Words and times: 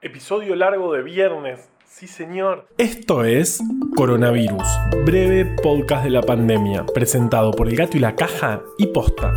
Episodio 0.00 0.54
largo 0.54 0.92
de 0.92 1.02
viernes. 1.02 1.68
Sí, 1.84 2.06
señor. 2.06 2.68
Esto 2.78 3.24
es 3.24 3.60
Coronavirus, 3.96 4.62
breve 5.04 5.44
podcast 5.60 6.04
de 6.04 6.10
la 6.10 6.22
pandemia, 6.22 6.86
presentado 6.86 7.50
por 7.50 7.68
El 7.68 7.74
Gato 7.74 7.96
y 7.96 8.00
la 8.00 8.14
Caja 8.14 8.62
y 8.78 8.86
Posta. 8.86 9.34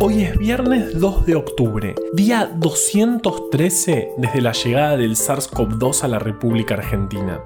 Hoy 0.00 0.22
es 0.22 0.38
viernes 0.38 0.98
2 0.98 1.26
de 1.26 1.34
octubre, 1.34 1.94
día 2.14 2.50
213 2.56 4.12
desde 4.16 4.40
la 4.40 4.52
llegada 4.52 4.96
del 4.96 5.16
SARS-CoV-2 5.16 6.04
a 6.04 6.08
la 6.08 6.18
República 6.18 6.76
Argentina. 6.76 7.42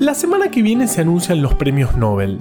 La 0.00 0.12
semana 0.12 0.50
que 0.50 0.60
viene 0.60 0.86
se 0.86 1.00
anuncian 1.00 1.40
los 1.40 1.54
premios 1.54 1.96
Nobel, 1.96 2.40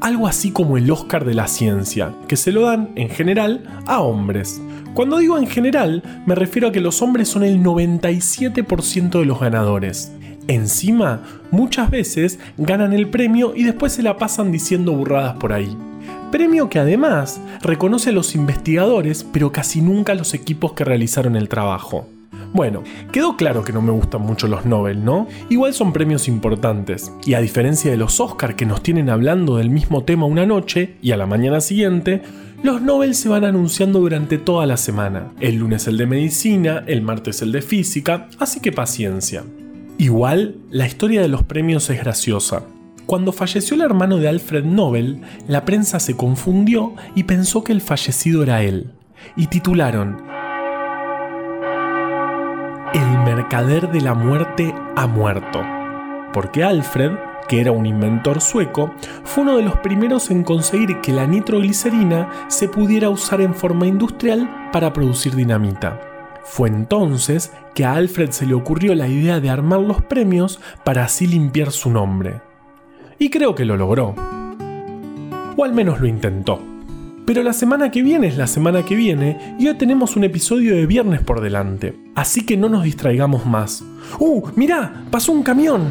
algo 0.00 0.28
así 0.28 0.52
como 0.52 0.76
el 0.76 0.88
Oscar 0.90 1.24
de 1.24 1.34
la 1.34 1.48
ciencia, 1.48 2.14
que 2.28 2.36
se 2.36 2.52
lo 2.52 2.62
dan, 2.62 2.92
en 2.94 3.08
general, 3.08 3.82
a 3.86 4.00
hombres. 4.00 4.62
Cuando 4.94 5.18
digo 5.18 5.38
en 5.38 5.46
general, 5.46 6.02
me 6.26 6.34
refiero 6.34 6.68
a 6.68 6.72
que 6.72 6.80
los 6.80 7.00
hombres 7.00 7.28
son 7.28 7.44
el 7.44 7.62
97% 7.62 9.20
de 9.20 9.24
los 9.24 9.40
ganadores. 9.40 10.12
Encima, 10.48 11.22
muchas 11.52 11.90
veces 11.90 12.40
ganan 12.58 12.92
el 12.92 13.08
premio 13.08 13.52
y 13.54 13.62
después 13.62 13.92
se 13.92 14.02
la 14.02 14.16
pasan 14.16 14.50
diciendo 14.50 14.92
burradas 14.92 15.34
por 15.34 15.52
ahí. 15.52 15.76
Premio 16.32 16.68
que 16.68 16.80
además 16.80 17.40
reconoce 17.62 18.10
a 18.10 18.12
los 18.12 18.34
investigadores, 18.34 19.24
pero 19.24 19.52
casi 19.52 19.80
nunca 19.80 20.12
a 20.12 20.16
los 20.16 20.34
equipos 20.34 20.72
que 20.72 20.84
realizaron 20.84 21.36
el 21.36 21.48
trabajo. 21.48 22.08
Bueno, 22.52 22.82
quedó 23.12 23.36
claro 23.36 23.62
que 23.62 23.72
no 23.72 23.80
me 23.80 23.92
gustan 23.92 24.22
mucho 24.22 24.48
los 24.48 24.66
Nobel, 24.66 25.04
¿no? 25.04 25.28
Igual 25.50 25.72
son 25.72 25.92
premios 25.92 26.26
importantes, 26.26 27.12
y 27.24 27.34
a 27.34 27.40
diferencia 27.40 27.92
de 27.92 27.96
los 27.96 28.18
Oscar 28.18 28.56
que 28.56 28.66
nos 28.66 28.82
tienen 28.82 29.08
hablando 29.08 29.56
del 29.56 29.70
mismo 29.70 30.02
tema 30.02 30.26
una 30.26 30.46
noche 30.46 30.96
y 31.00 31.12
a 31.12 31.16
la 31.16 31.26
mañana 31.26 31.60
siguiente, 31.60 32.22
los 32.62 32.82
Nobel 32.82 33.14
se 33.14 33.28
van 33.28 33.44
anunciando 33.44 34.00
durante 34.00 34.38
toda 34.38 34.66
la 34.66 34.76
semana. 34.76 35.32
El 35.40 35.56
lunes 35.56 35.86
el 35.86 35.96
de 35.96 36.06
medicina, 36.06 36.84
el 36.86 37.02
martes 37.02 37.42
el 37.42 37.52
de 37.52 37.62
física, 37.62 38.28
así 38.38 38.60
que 38.60 38.72
paciencia. 38.72 39.44
Igual, 39.98 40.56
la 40.70 40.86
historia 40.86 41.20
de 41.20 41.28
los 41.28 41.42
premios 41.42 41.88
es 41.90 41.98
graciosa. 41.98 42.62
Cuando 43.06 43.32
falleció 43.32 43.74
el 43.74 43.82
hermano 43.82 44.18
de 44.18 44.28
Alfred 44.28 44.64
Nobel, 44.64 45.22
la 45.48 45.64
prensa 45.64 46.00
se 46.00 46.16
confundió 46.16 46.94
y 47.14 47.24
pensó 47.24 47.64
que 47.64 47.72
el 47.72 47.80
fallecido 47.80 48.42
era 48.42 48.62
él. 48.62 48.92
Y 49.36 49.48
titularon 49.48 50.30
el 52.92 53.18
mercader 53.20 53.88
de 53.92 54.00
la 54.00 54.14
muerte 54.14 54.74
ha 54.96 55.06
muerto. 55.06 55.62
Porque 56.32 56.64
Alfred, 56.64 57.12
que 57.48 57.60
era 57.60 57.72
un 57.72 57.86
inventor 57.86 58.40
sueco, 58.40 58.94
fue 59.24 59.42
uno 59.42 59.56
de 59.56 59.62
los 59.62 59.76
primeros 59.78 60.30
en 60.30 60.44
conseguir 60.44 61.00
que 61.00 61.12
la 61.12 61.26
nitroglicerina 61.26 62.28
se 62.48 62.68
pudiera 62.68 63.10
usar 63.10 63.40
en 63.40 63.54
forma 63.54 63.86
industrial 63.86 64.68
para 64.72 64.92
producir 64.92 65.34
dinamita. 65.34 66.00
Fue 66.44 66.68
entonces 66.68 67.52
que 67.74 67.84
a 67.84 67.94
Alfred 67.94 68.30
se 68.30 68.46
le 68.46 68.54
ocurrió 68.54 68.94
la 68.94 69.08
idea 69.08 69.40
de 69.40 69.50
armar 69.50 69.80
los 69.80 70.02
premios 70.02 70.60
para 70.84 71.04
así 71.04 71.26
limpiar 71.26 71.70
su 71.70 71.90
nombre. 71.90 72.40
Y 73.18 73.30
creo 73.30 73.54
que 73.54 73.64
lo 73.64 73.76
logró. 73.76 74.14
O 75.56 75.64
al 75.64 75.72
menos 75.74 76.00
lo 76.00 76.06
intentó. 76.06 76.60
Pero 77.26 77.42
la 77.44 77.52
semana 77.52 77.90
que 77.90 78.02
viene 78.02 78.26
es 78.26 78.36
la 78.36 78.48
semana 78.48 78.84
que 78.84 78.96
viene 78.96 79.54
y 79.58 79.68
hoy 79.68 79.74
tenemos 79.76 80.16
un 80.16 80.24
episodio 80.24 80.74
de 80.74 80.86
viernes 80.86 81.20
por 81.20 81.40
delante. 81.40 81.94
Así 82.16 82.44
que 82.44 82.56
no 82.56 82.68
nos 82.68 82.82
distraigamos 82.82 83.46
más. 83.46 83.84
¡Uh! 84.18 84.48
¡Mirá! 84.56 85.04
¡Pasó 85.10 85.30
un 85.30 85.44
camión! 85.44 85.88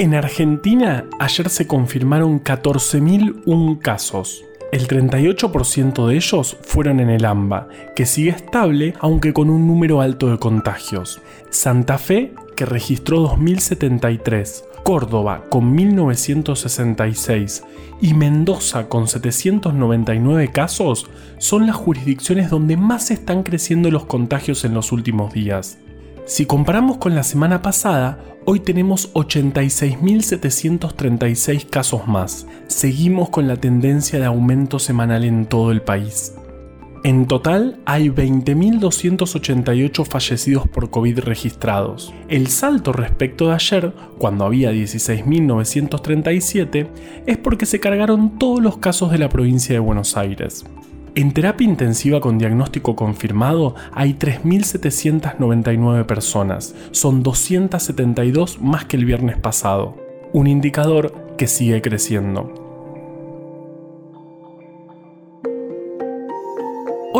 En 0.00 0.14
Argentina 0.14 1.04
ayer 1.18 1.50
se 1.50 1.66
confirmaron 1.66 2.42
14.001 2.42 3.78
casos. 3.80 4.42
El 4.72 4.88
38% 4.88 6.06
de 6.06 6.16
ellos 6.16 6.56
fueron 6.62 7.00
en 7.00 7.10
el 7.10 7.26
AMBA, 7.26 7.68
que 7.94 8.06
sigue 8.06 8.30
estable 8.30 8.94
aunque 8.98 9.34
con 9.34 9.50
un 9.50 9.66
número 9.66 10.00
alto 10.00 10.30
de 10.30 10.38
contagios. 10.38 11.20
Santa 11.50 11.98
Fe 11.98 12.32
que 12.56 12.64
registró 12.64 13.20
2073, 13.20 14.64
Córdoba 14.84 15.44
con 15.50 15.74
1966 15.74 17.62
y 18.00 18.14
Mendoza 18.14 18.88
con 18.88 19.06
799 19.06 20.50
casos 20.50 21.10
son 21.36 21.66
las 21.66 21.76
jurisdicciones 21.76 22.48
donde 22.48 22.78
más 22.78 23.10
están 23.10 23.42
creciendo 23.42 23.90
los 23.90 24.06
contagios 24.06 24.64
en 24.64 24.72
los 24.72 24.92
últimos 24.92 25.34
días. 25.34 25.76
Si 26.30 26.46
comparamos 26.46 26.96
con 26.98 27.16
la 27.16 27.24
semana 27.24 27.60
pasada, 27.60 28.20
hoy 28.44 28.60
tenemos 28.60 29.12
86.736 29.14 31.68
casos 31.68 32.06
más. 32.06 32.46
Seguimos 32.68 33.30
con 33.30 33.48
la 33.48 33.56
tendencia 33.56 34.20
de 34.20 34.26
aumento 34.26 34.78
semanal 34.78 35.24
en 35.24 35.46
todo 35.46 35.72
el 35.72 35.82
país. 35.82 36.36
En 37.02 37.26
total 37.26 37.80
hay 37.84 38.10
20.288 38.10 40.06
fallecidos 40.06 40.68
por 40.68 40.90
COVID 40.90 41.18
registrados. 41.18 42.14
El 42.28 42.46
salto 42.46 42.92
respecto 42.92 43.48
de 43.48 43.54
ayer, 43.54 43.92
cuando 44.16 44.44
había 44.44 44.70
16.937, 44.70 46.90
es 47.26 47.38
porque 47.38 47.66
se 47.66 47.80
cargaron 47.80 48.38
todos 48.38 48.62
los 48.62 48.78
casos 48.78 49.10
de 49.10 49.18
la 49.18 49.28
provincia 49.28 49.72
de 49.72 49.80
Buenos 49.80 50.16
Aires. 50.16 50.64
En 51.16 51.32
terapia 51.32 51.64
intensiva 51.66 52.20
con 52.20 52.38
diagnóstico 52.38 52.94
confirmado 52.94 53.74
hay 53.92 54.14
3.799 54.14 56.06
personas, 56.06 56.76
son 56.92 57.24
272 57.24 58.60
más 58.60 58.84
que 58.84 58.96
el 58.96 59.04
viernes 59.04 59.36
pasado, 59.36 59.96
un 60.32 60.46
indicador 60.46 61.34
que 61.36 61.48
sigue 61.48 61.82
creciendo. 61.82 62.69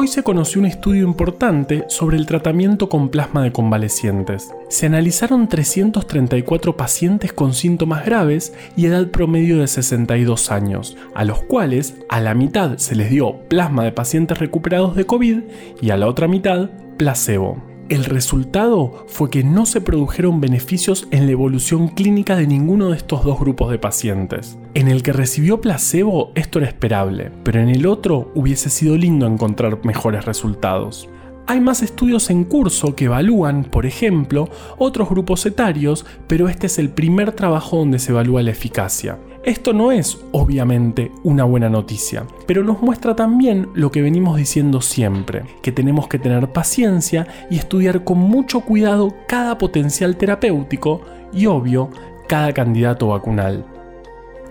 Hoy 0.00 0.08
se 0.08 0.22
conoció 0.22 0.62
un 0.62 0.66
estudio 0.66 1.04
importante 1.04 1.84
sobre 1.88 2.16
el 2.16 2.24
tratamiento 2.24 2.88
con 2.88 3.10
plasma 3.10 3.42
de 3.42 3.52
convalecientes. 3.52 4.48
Se 4.70 4.86
analizaron 4.86 5.46
334 5.46 6.74
pacientes 6.74 7.34
con 7.34 7.52
síntomas 7.52 8.06
graves 8.06 8.54
y 8.78 8.86
edad 8.86 9.08
promedio 9.08 9.58
de 9.58 9.66
62 9.66 10.50
años, 10.52 10.96
a 11.14 11.26
los 11.26 11.42
cuales 11.42 11.96
a 12.08 12.18
la 12.22 12.32
mitad 12.32 12.78
se 12.78 12.94
les 12.94 13.10
dio 13.10 13.40
plasma 13.48 13.84
de 13.84 13.92
pacientes 13.92 14.38
recuperados 14.38 14.96
de 14.96 15.04
COVID 15.04 15.40
y 15.82 15.90
a 15.90 15.98
la 15.98 16.06
otra 16.06 16.28
mitad 16.28 16.70
placebo. 16.96 17.69
El 17.90 18.04
resultado 18.04 19.04
fue 19.08 19.30
que 19.30 19.42
no 19.42 19.66
se 19.66 19.80
produjeron 19.80 20.40
beneficios 20.40 21.08
en 21.10 21.26
la 21.26 21.32
evolución 21.32 21.88
clínica 21.88 22.36
de 22.36 22.46
ninguno 22.46 22.90
de 22.90 22.96
estos 22.96 23.24
dos 23.24 23.40
grupos 23.40 23.72
de 23.72 23.80
pacientes. 23.80 24.56
En 24.74 24.86
el 24.86 25.02
que 25.02 25.12
recibió 25.12 25.60
placebo 25.60 26.30
esto 26.36 26.60
era 26.60 26.68
esperable, 26.68 27.32
pero 27.42 27.58
en 27.58 27.68
el 27.68 27.86
otro 27.86 28.30
hubiese 28.36 28.70
sido 28.70 28.96
lindo 28.96 29.26
encontrar 29.26 29.84
mejores 29.84 30.24
resultados. 30.24 31.08
Hay 31.48 31.60
más 31.60 31.82
estudios 31.82 32.30
en 32.30 32.44
curso 32.44 32.94
que 32.94 33.06
evalúan, 33.06 33.64
por 33.64 33.84
ejemplo, 33.86 34.48
otros 34.78 35.08
grupos 35.10 35.44
etarios, 35.44 36.06
pero 36.28 36.48
este 36.48 36.68
es 36.68 36.78
el 36.78 36.90
primer 36.90 37.32
trabajo 37.32 37.78
donde 37.78 37.98
se 37.98 38.12
evalúa 38.12 38.44
la 38.44 38.52
eficacia. 38.52 39.18
Esto 39.42 39.72
no 39.72 39.90
es, 39.90 40.22
obviamente, 40.32 41.12
una 41.22 41.44
buena 41.44 41.70
noticia, 41.70 42.26
pero 42.46 42.62
nos 42.62 42.82
muestra 42.82 43.16
también 43.16 43.70
lo 43.72 43.90
que 43.90 44.02
venimos 44.02 44.36
diciendo 44.36 44.82
siempre, 44.82 45.44
que 45.62 45.72
tenemos 45.72 46.08
que 46.08 46.18
tener 46.18 46.52
paciencia 46.52 47.26
y 47.48 47.56
estudiar 47.56 48.04
con 48.04 48.18
mucho 48.18 48.60
cuidado 48.60 49.14
cada 49.26 49.56
potencial 49.56 50.18
terapéutico 50.18 51.00
y, 51.32 51.46
obvio, 51.46 51.88
cada 52.28 52.52
candidato 52.52 53.08
vacunal. 53.08 53.64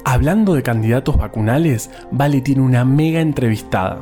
Hablando 0.06 0.56
de 0.56 0.64
candidatos 0.64 1.18
vacunales, 1.18 1.92
Vale 2.10 2.42
tiene 2.42 2.62
una 2.62 2.84
mega 2.84 3.22
entrevistada. 3.22 4.02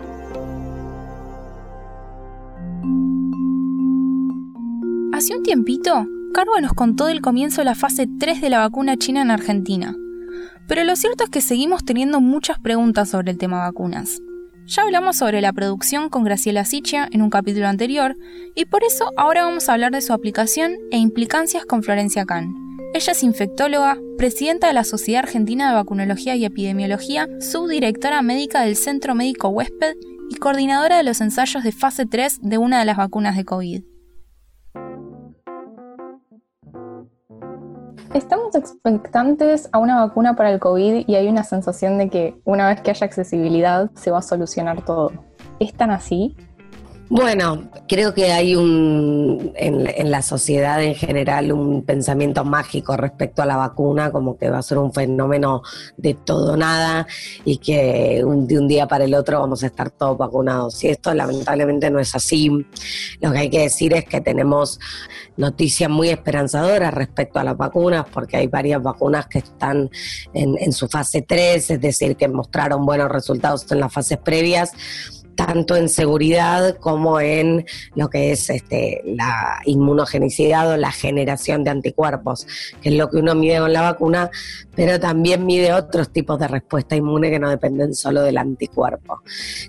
Hace 5.12 5.36
un 5.36 5.44
tiempito, 5.44 6.08
Cargo 6.34 6.62
nos 6.62 6.72
contó 6.72 7.08
del 7.08 7.20
comienzo 7.20 7.60
de 7.60 7.66
la 7.66 7.76
fase 7.76 8.08
3 8.08 8.40
de 8.40 8.50
la 8.50 8.60
vacuna 8.60 8.96
china 8.96 9.22
en 9.22 9.32
Argentina 9.32 9.98
pero 10.68 10.84
lo 10.84 10.96
cierto 10.96 11.24
es 11.24 11.30
que 11.30 11.42
seguimos 11.42 11.86
teniendo 11.86 12.22
muchas 12.22 12.60
preguntas 12.60 13.10
sobre 13.10 13.32
el 13.32 13.38
tema 13.38 13.60
vacunas. 13.60 14.22
Ya 14.66 14.82
hablamos 14.82 15.16
sobre 15.16 15.40
la 15.40 15.54
producción 15.54 16.10
con 16.10 16.26
Graciela 16.26 16.66
Sichia 16.66 17.08
en 17.12 17.22
un 17.22 17.30
capítulo 17.30 17.68
anterior, 17.68 18.18
y 18.54 18.66
por 18.66 18.84
eso 18.84 19.12
ahora 19.16 19.46
vamos 19.46 19.70
a 19.70 19.74
hablar 19.74 19.94
de 19.94 20.02
su 20.02 20.12
aplicación 20.12 20.76
e 20.92 20.98
implicancias 20.98 21.66
con 21.66 21.84
Florencia 21.84 22.26
Kahn. 22.26 22.54
Ella 22.94 23.12
es 23.14 23.24
infectóloga, 23.24 23.98
presidenta 24.18 24.68
de 24.68 24.74
la 24.74 24.84
Sociedad 24.84 25.24
Argentina 25.24 25.70
de 25.70 25.76
Vacunología 25.76 26.36
y 26.36 26.46
Epidemiología, 26.46 27.28
subdirectora 27.40 28.22
médica 28.22 28.62
del 28.62 28.76
Centro 28.76 29.16
Médico 29.16 29.50
Huésped 29.50 29.94
y 30.30 30.36
coordinadora 30.36 30.98
de 30.98 31.04
los 31.04 31.22
ensayos 31.22 31.64
de 31.64 31.72
fase 31.72 32.06
3 32.06 32.40
de 32.42 32.58
una 32.58 32.80
de 32.80 32.86
las 32.86 32.98
vacunas 32.98 33.38
de 33.38 33.46
COVID. 33.46 33.84
Estamos 38.14 38.56
expectantes 38.56 39.70
a 39.74 39.80
una 39.80 40.06
vacuna 40.06 40.36
para 40.36 40.52
el 40.52 40.60
COVID 40.60 41.04
y 41.08 41.16
hay 41.16 41.28
una 41.28 41.44
sensación 41.44 41.98
de 41.98 42.10
que 42.10 42.40
una 42.46 42.68
vez 42.68 42.82
que 42.82 42.92
haya 42.92 43.06
accesibilidad 43.06 43.92
se 43.96 44.12
va 44.12 44.20
a 44.20 44.22
solucionar 44.22 44.86
todo. 44.86 45.12
¿Es 45.60 45.74
tan 45.74 45.92
así? 45.92 46.36
Bueno, 47.10 47.70
creo 47.88 48.14
que 48.14 48.34
hay 48.34 48.56
un 48.56 49.54
en, 49.56 50.12
la 50.12 50.22
sociedad 50.22 50.84
en 50.84 50.94
general 50.94 51.54
un 51.54 51.84
pensamiento 51.84 52.44
mágico 52.44 52.98
respecto 52.98 53.42
a 53.42 53.46
la 53.46 53.56
vacuna, 53.56 54.12
como 54.12 54.38
que 54.38 54.50
va 54.50 54.58
a 54.58 54.62
ser 54.62 54.78
un 54.78 54.92
fenómeno 54.92 55.62
de 55.96 56.16
todo 56.16 56.58
nada 56.58 57.08
y 57.46 57.60
que 57.60 58.24
de 58.26 58.60
un 58.60 58.68
día 58.68 58.88
para 58.88 59.06
el 59.06 59.14
otro 59.14 59.40
vamos 59.40 59.64
a 59.64 59.68
estar 59.68 59.90
todos 59.90 60.18
vacunados. 60.18 60.84
Y 60.84 60.90
esto 60.90 61.14
lamentablemente 61.14 61.90
no 61.90 62.00
es 62.00 62.14
así. 62.14 62.50
Lo 63.22 63.32
que 63.32 63.38
hay 63.38 63.50
que 63.50 63.62
decir 63.62 63.94
es 63.94 64.04
que 64.04 64.20
tenemos 64.20 64.78
noticias 65.38 65.90
muy 65.90 66.10
esperanzadoras 66.10 66.94
respecto 66.94 67.40
a 67.40 67.44
las 67.46 67.56
vacunas, 67.56 68.06
porque 68.12 68.36
hay 68.36 68.48
varias 68.48 68.84
vacunas 68.84 69.28
que 69.28 69.40
están 69.40 69.90
en, 70.34 70.58
en 70.60 70.74
su 70.74 70.90
fase 70.90 71.22
3, 71.22 71.72
es 71.72 71.82
decir, 71.82 72.18
que 72.18 72.28
mostraron 72.28 72.86
buenos 72.86 73.10
resultados 73.10 73.66
en 73.72 73.80
las 73.80 73.94
fases 73.94 74.18
previas 74.18 74.74
tanto 75.38 75.76
en 75.76 75.88
seguridad 75.88 76.78
como 76.80 77.22
en 77.22 77.66
lo 77.96 78.10
que 78.10 78.32
es 78.32 78.50
este, 78.50 79.02
la 79.06 79.62
inmunogenicidad 79.66 80.72
o 80.72 80.78
la 80.78 80.92
generación 80.92 81.64
de 81.64 81.70
anticuerpos, 81.70 82.48
que 82.82 82.90
es 82.90 82.96
lo 82.96 83.10
que 83.10 83.18
uno 83.18 83.36
mide 83.36 83.60
con 83.60 83.72
la 83.72 83.82
vacuna, 83.82 84.32
pero 84.76 85.00
también 85.00 85.46
mide 85.46 85.74
otros 85.74 86.12
tipos 86.12 86.40
de 86.40 86.48
respuesta 86.48 86.96
inmune 86.96 87.30
que 87.30 87.40
no 87.40 87.50
dependen 87.50 87.94
solo 87.94 88.24
del 88.24 88.40
anticuerpo. 88.40 89.22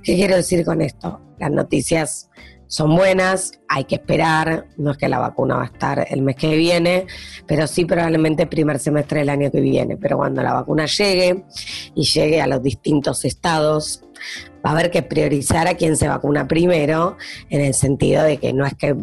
¿Qué 0.02 0.16
quiero 0.16 0.36
decir 0.36 0.64
con 0.64 0.80
esto? 0.80 1.20
Las 1.38 1.50
noticias 1.50 2.30
son 2.66 2.94
buenas, 2.94 3.52
hay 3.66 3.84
que 3.84 3.94
esperar, 3.94 4.66
no 4.76 4.92
es 4.92 4.98
que 4.98 5.08
la 5.08 5.18
vacuna 5.18 5.56
va 5.56 5.62
a 5.62 5.66
estar 5.66 6.06
el 6.10 6.20
mes 6.20 6.36
que 6.36 6.54
viene, 6.54 7.06
pero 7.46 7.66
sí 7.66 7.86
probablemente 7.86 8.42
el 8.42 8.48
primer 8.48 8.78
semestre 8.78 9.20
del 9.20 9.30
año 9.30 9.50
que 9.50 9.60
viene. 9.60 9.96
Pero 9.96 10.18
cuando 10.18 10.42
la 10.42 10.52
vacuna 10.52 10.84
llegue 10.84 11.44
y 11.94 12.04
llegue 12.04 12.42
a 12.42 12.46
los 12.46 12.62
distintos 12.62 13.24
estados, 13.24 14.02
va 14.64 14.70
a 14.70 14.72
haber 14.72 14.90
que 14.90 15.02
priorizar 15.02 15.66
a 15.68 15.74
quien 15.74 15.96
se 15.96 16.08
vacuna 16.08 16.46
primero, 16.46 17.16
en 17.50 17.60
el 17.60 17.74
sentido 17.74 18.22
de 18.22 18.38
que 18.38 18.52
no 18.52 18.66
es 18.66 18.74
que 18.74 18.96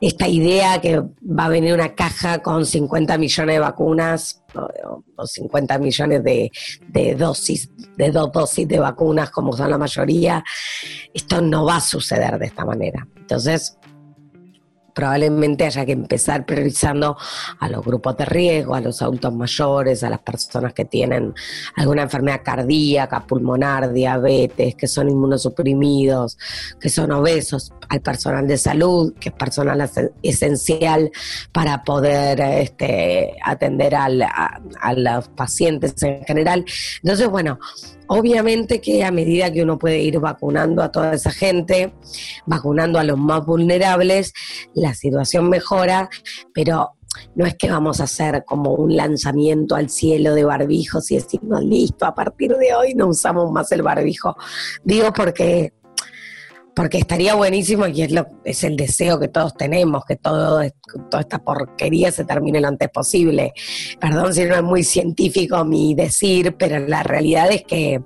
esta 0.00 0.28
idea 0.28 0.80
que 0.80 1.00
va 1.00 1.46
a 1.46 1.48
venir 1.48 1.74
una 1.74 1.94
caja 1.94 2.40
con 2.40 2.64
50 2.64 3.18
millones 3.18 3.54
de 3.56 3.60
vacunas 3.60 4.42
o, 4.54 5.26
50 5.26 5.78
millones 5.78 6.22
de, 6.22 6.50
de, 6.88 7.14
dosis, 7.14 7.70
de 7.96 8.10
dos 8.10 8.32
dosis 8.32 8.68
de 8.68 8.78
vacunas 8.78 9.30
como 9.30 9.52
son 9.52 9.70
la 9.70 9.78
mayoría, 9.78 10.44
esto 11.12 11.40
no 11.40 11.64
va 11.64 11.76
a 11.76 11.80
suceder 11.80 12.38
de 12.38 12.46
esta 12.46 12.64
manera. 12.64 13.06
Entonces, 13.16 13.78
probablemente 14.98 15.64
haya 15.64 15.86
que 15.86 15.92
empezar 15.92 16.44
priorizando 16.44 17.16
a 17.60 17.68
los 17.68 17.84
grupos 17.84 18.16
de 18.16 18.24
riesgo, 18.24 18.74
a 18.74 18.80
los 18.80 19.00
adultos 19.00 19.32
mayores, 19.32 20.02
a 20.02 20.10
las 20.10 20.18
personas 20.18 20.72
que 20.72 20.86
tienen 20.86 21.34
alguna 21.76 22.02
enfermedad 22.02 22.40
cardíaca, 22.44 23.24
pulmonar, 23.24 23.92
diabetes, 23.92 24.74
que 24.74 24.88
son 24.88 25.08
inmunosuprimidos, 25.08 26.36
que 26.80 26.88
son 26.88 27.12
obesos, 27.12 27.72
al 27.88 28.00
personal 28.00 28.48
de 28.48 28.58
salud, 28.58 29.14
que 29.20 29.28
es 29.28 29.34
personal 29.36 29.88
esencial 30.20 31.12
para 31.52 31.84
poder 31.84 32.40
este, 32.40 33.36
atender 33.44 33.94
a 33.94 34.94
los 34.96 35.28
pacientes 35.28 36.02
en 36.02 36.24
general. 36.24 36.64
Entonces, 37.04 37.28
bueno, 37.28 37.60
Obviamente 38.08 38.80
que 38.80 39.04
a 39.04 39.10
medida 39.10 39.52
que 39.52 39.62
uno 39.62 39.78
puede 39.78 40.00
ir 40.00 40.18
vacunando 40.18 40.82
a 40.82 40.90
toda 40.90 41.14
esa 41.14 41.30
gente, 41.30 41.92
vacunando 42.46 42.98
a 42.98 43.04
los 43.04 43.18
más 43.18 43.44
vulnerables, 43.44 44.32
la 44.74 44.94
situación 44.94 45.48
mejora, 45.48 46.08
pero 46.52 46.94
no 47.34 47.46
es 47.46 47.54
que 47.56 47.70
vamos 47.70 48.00
a 48.00 48.04
hacer 48.04 48.44
como 48.44 48.74
un 48.74 48.96
lanzamiento 48.96 49.74
al 49.74 49.90
cielo 49.90 50.34
de 50.34 50.44
barbijos 50.44 51.10
y 51.10 51.16
decimos, 51.16 51.62
listo, 51.62 52.06
a 52.06 52.14
partir 52.14 52.56
de 52.56 52.74
hoy 52.74 52.94
no 52.94 53.08
usamos 53.08 53.50
más 53.50 53.70
el 53.72 53.82
barbijo. 53.82 54.36
Digo 54.84 55.12
porque 55.12 55.72
porque 56.78 56.98
estaría 56.98 57.34
buenísimo 57.34 57.88
y 57.88 58.02
es, 58.02 58.12
lo, 58.12 58.28
es 58.44 58.62
el 58.62 58.76
deseo 58.76 59.18
que 59.18 59.26
todos 59.26 59.56
tenemos, 59.56 60.04
que 60.04 60.14
todo, 60.14 60.62
toda 61.10 61.20
esta 61.22 61.40
porquería 61.40 62.12
se 62.12 62.24
termine 62.24 62.60
lo 62.60 62.68
antes 62.68 62.88
posible. 62.88 63.52
Perdón 63.98 64.32
si 64.32 64.44
no 64.44 64.54
es 64.54 64.62
muy 64.62 64.84
científico 64.84 65.64
mi 65.64 65.96
decir, 65.96 66.54
pero 66.56 66.78
la 66.78 67.02
realidad 67.02 67.50
es 67.50 67.64
que, 67.64 68.00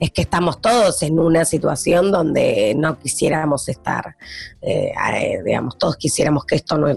es 0.00 0.10
que 0.10 0.22
estamos 0.22 0.60
todos 0.60 1.00
en 1.04 1.20
una 1.20 1.44
situación 1.44 2.10
donde 2.10 2.74
no 2.76 2.98
quisiéramos 2.98 3.68
estar, 3.68 4.16
eh, 4.62 4.90
eh, 5.14 5.38
digamos, 5.44 5.78
todos 5.78 5.96
quisiéramos 5.96 6.44
que 6.44 6.56
esto 6.56 6.76
no, 6.76 6.92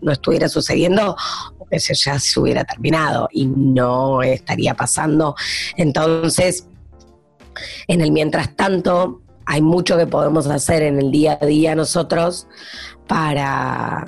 no 0.00 0.12
estuviera 0.12 0.48
sucediendo 0.48 1.16
o 1.58 1.66
que 1.66 1.80
ya 1.80 2.16
se 2.20 2.38
hubiera 2.38 2.62
terminado 2.62 3.28
y 3.32 3.46
no 3.46 4.22
estaría 4.22 4.74
pasando. 4.74 5.34
Entonces, 5.76 6.68
en 7.88 8.02
el 8.02 8.12
mientras 8.12 8.54
tanto, 8.54 9.22
hay 9.50 9.62
mucho 9.62 9.98
que 9.98 10.06
podemos 10.06 10.46
hacer 10.46 10.84
en 10.84 11.00
el 11.00 11.10
día 11.10 11.36
a 11.40 11.44
día 11.44 11.74
nosotros 11.74 12.46
para, 13.08 14.06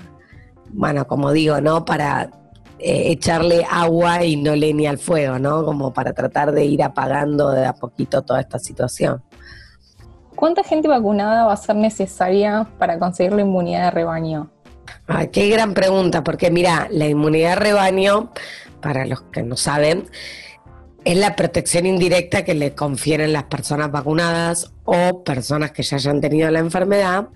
bueno, 0.69 1.05
como 1.09 1.33
digo, 1.33 1.61
¿no? 1.61 1.85
Para 1.85 2.31
eh, 2.79 3.11
echarle 3.11 3.67
agua 3.69 4.25
y 4.25 4.37
no 4.37 4.55
leña 4.55 4.91
al 4.91 4.99
fuego, 4.99 5.41
¿no? 5.41 5.65
Como 5.65 5.93
para 5.93 6.13
tratar 6.13 6.53
de 6.53 6.65
ir 6.65 6.81
apagando 6.85 7.51
de 7.51 7.67
a 7.67 7.73
poquito 7.73 8.23
toda 8.23 8.41
esta 8.41 8.61
situación. 8.61 9.21
¿Cuánta 10.37 10.63
gente 10.63 10.87
vacunada 10.87 11.45
va 11.45 11.55
a 11.55 11.57
ser 11.57 11.75
necesaria 11.75 12.69
para 12.79 13.01
conseguir 13.01 13.33
la 13.33 13.43
inmunidad 13.43 13.87
de 13.87 13.91
rebaño? 13.91 14.49
Ay, 15.09 15.27
qué 15.33 15.49
gran 15.49 15.75
pregunta, 15.75 16.23
porque 16.23 16.53
mira, 16.53 16.87
la 16.89 17.09
inmunidad 17.09 17.57
de 17.57 17.57
rebaño, 17.57 18.31
para 18.81 19.07
los 19.07 19.23
que 19.23 19.43
no 19.43 19.57
saben, 19.57 20.05
es 21.05 21.17
la 21.17 21.35
protección 21.35 21.87
indirecta 21.87 22.45
que 22.45 22.55
le 22.55 22.75
confieren 22.75 23.33
las 23.33 23.45
personas 23.45 23.91
vacunadas 23.91 24.73
o 24.85 25.25
personas 25.25 25.73
que 25.73 25.83
ya 25.83 25.97
hayan 25.97 26.21
tenido 26.21 26.51
la 26.51 26.61
enfermedad 26.61 27.29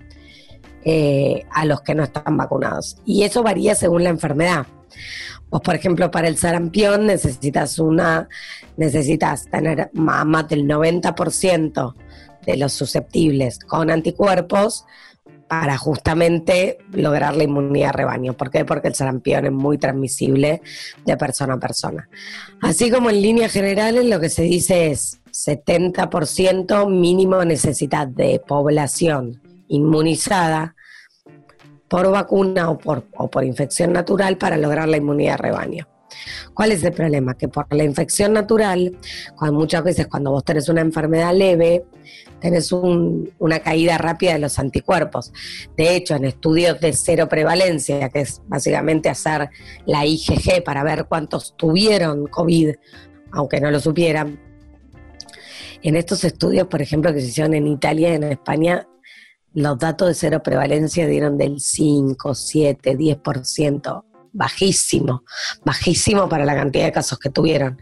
eh, 0.85 1.43
a 1.51 1.65
los 1.65 1.81
que 1.81 1.93
no 1.93 2.03
están 2.03 2.37
vacunados. 2.37 2.97
Y 3.05 3.23
eso 3.23 3.43
varía 3.43 3.75
según 3.75 4.03
la 4.03 4.09
enfermedad. 4.09 4.65
Pues, 5.49 5.61
por 5.61 5.75
ejemplo, 5.75 6.11
para 6.11 6.27
el 6.27 6.37
sarampión 6.37 7.05
necesitas 7.05 7.79
una, 7.79 8.29
necesitas 8.77 9.47
tener 9.49 9.89
más 9.93 10.47
del 10.47 10.65
90% 10.65 11.93
de 12.45 12.57
los 12.57 12.73
susceptibles 12.73 13.59
con 13.59 13.91
anticuerpos 13.91 14.85
para 15.47 15.77
justamente 15.77 16.77
lograr 16.91 17.35
la 17.35 17.43
inmunidad 17.43 17.93
rebaño. 17.93 18.33
¿Por 18.33 18.51
qué? 18.51 18.65
Porque 18.65 18.89
el 18.89 18.95
sarampión 18.95 19.45
es 19.45 19.51
muy 19.51 19.77
transmisible 19.77 20.61
de 21.05 21.17
persona 21.17 21.55
a 21.55 21.59
persona. 21.59 22.09
Así 22.61 22.91
como 22.91 23.09
en 23.09 23.21
líneas 23.21 23.51
generales 23.51 24.05
lo 24.05 24.19
que 24.19 24.29
se 24.29 24.43
dice 24.43 24.91
es 24.91 25.19
70% 25.31 26.89
mínimo 26.89 27.43
necesidad 27.45 28.07
de 28.07 28.41
población 28.45 29.41
inmunizada 29.67 30.75
por 31.87 32.11
vacuna 32.11 32.69
o 32.69 32.77
por, 32.77 33.05
o 33.15 33.29
por 33.29 33.43
infección 33.43 33.93
natural 33.93 34.37
para 34.37 34.57
lograr 34.57 34.89
la 34.89 34.97
inmunidad 34.97 35.37
rebaño. 35.37 35.87
¿Cuál 36.53 36.71
es 36.71 36.83
el 36.83 36.93
problema? 36.93 37.35
Que 37.35 37.47
por 37.47 37.73
la 37.73 37.83
infección 37.83 38.33
natural, 38.33 38.97
cuando 39.35 39.59
muchas 39.59 39.83
veces 39.83 40.07
cuando 40.07 40.31
vos 40.31 40.43
tenés 40.43 40.69
una 40.69 40.81
enfermedad 40.81 41.33
leve, 41.33 41.85
tenés 42.39 42.71
una 42.71 43.59
caída 43.59 43.97
rápida 43.97 44.33
de 44.33 44.39
los 44.39 44.59
anticuerpos. 44.59 45.33
De 45.75 45.95
hecho, 45.95 46.15
en 46.15 46.25
estudios 46.25 46.79
de 46.79 46.93
cero 46.93 47.27
prevalencia, 47.29 48.09
que 48.09 48.21
es 48.21 48.41
básicamente 48.47 49.09
hacer 49.09 49.49
la 49.85 50.05
IgG 50.05 50.63
para 50.63 50.83
ver 50.83 51.05
cuántos 51.05 51.55
tuvieron 51.57 52.27
COVID, 52.27 52.75
aunque 53.31 53.59
no 53.59 53.71
lo 53.71 53.79
supieran, 53.79 54.39
en 55.83 55.95
estos 55.95 56.23
estudios, 56.23 56.67
por 56.67 56.81
ejemplo, 56.81 57.13
que 57.13 57.21
se 57.21 57.27
hicieron 57.27 57.53
en 57.53 57.67
Italia 57.67 58.09
y 58.09 58.15
en 58.15 58.23
España, 58.23 58.87
los 59.53 59.77
datos 59.77 60.07
de 60.07 60.13
cero 60.13 60.41
prevalencia 60.43 61.07
dieron 61.07 61.37
del 61.37 61.59
5, 61.59 62.35
7, 62.35 62.97
10% 62.97 64.03
bajísimo, 64.33 65.23
bajísimo 65.63 66.29
para 66.29 66.45
la 66.45 66.55
cantidad 66.55 66.85
de 66.85 66.91
casos 66.91 67.19
que 67.19 67.29
tuvieron. 67.29 67.79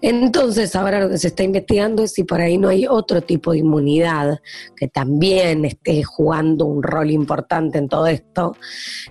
Entonces, 0.00 0.74
ahora 0.76 1.00
lo 1.00 1.08
que 1.08 1.18
se 1.18 1.28
está 1.28 1.42
investigando 1.42 2.02
es 2.02 2.12
si 2.12 2.24
por 2.24 2.40
ahí 2.40 2.58
no 2.58 2.68
hay 2.68 2.86
otro 2.86 3.22
tipo 3.22 3.52
de 3.52 3.58
inmunidad 3.58 4.40
que 4.76 4.88
también 4.88 5.64
esté 5.64 6.02
jugando 6.02 6.64
un 6.64 6.82
rol 6.82 7.10
importante 7.10 7.78
en 7.78 7.88
todo 7.88 8.06
esto, 8.06 8.56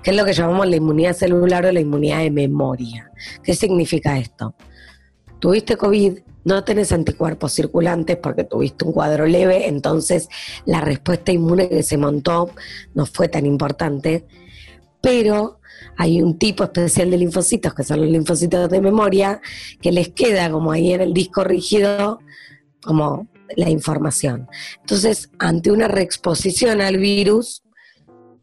que 0.03 0.11
es 0.11 0.17
lo 0.17 0.25
que 0.25 0.33
llamamos 0.33 0.67
la 0.67 0.75
inmunidad 0.75 1.13
celular 1.13 1.65
o 1.65 1.71
la 1.71 1.79
inmunidad 1.79 2.19
de 2.19 2.31
memoria. 2.31 3.11
¿Qué 3.43 3.53
significa 3.53 4.17
esto? 4.17 4.55
Tuviste 5.39 5.77
COVID, 5.77 6.19
no 6.47 6.63
tenés 6.63 6.93
anticuerpos 6.93 7.51
circulantes 7.51 8.15
porque 8.15 8.45
tuviste 8.45 8.85
un 8.85 8.93
cuadro 8.93 9.25
leve, 9.25 9.67
entonces 9.67 10.29
la 10.65 10.79
respuesta 10.79 11.33
inmune 11.33 11.67
que 11.67 11.83
se 11.83 11.97
montó 11.97 12.51
no 12.93 13.05
fue 13.05 13.27
tan 13.27 13.45
importante, 13.45 14.25
pero 15.01 15.56
hay 15.97 16.21
un 16.21 16.37
tipo 16.37 16.63
especial 16.63 17.11
de 17.11 17.17
linfocitos, 17.17 17.73
que 17.73 17.83
son 17.83 18.01
los 18.01 18.09
linfocitos 18.09 18.69
de 18.69 18.81
memoria, 18.81 19.41
que 19.81 19.91
les 19.91 20.09
queda 20.09 20.49
como 20.51 20.71
ahí 20.71 20.93
en 20.93 21.01
el 21.01 21.13
disco 21.13 21.43
rígido, 21.43 22.19
como 22.81 23.27
la 23.55 23.69
información. 23.69 24.47
Entonces, 24.81 25.29
ante 25.39 25.71
una 25.71 25.87
reexposición 25.87 26.81
al 26.81 26.97
virus, 26.97 27.63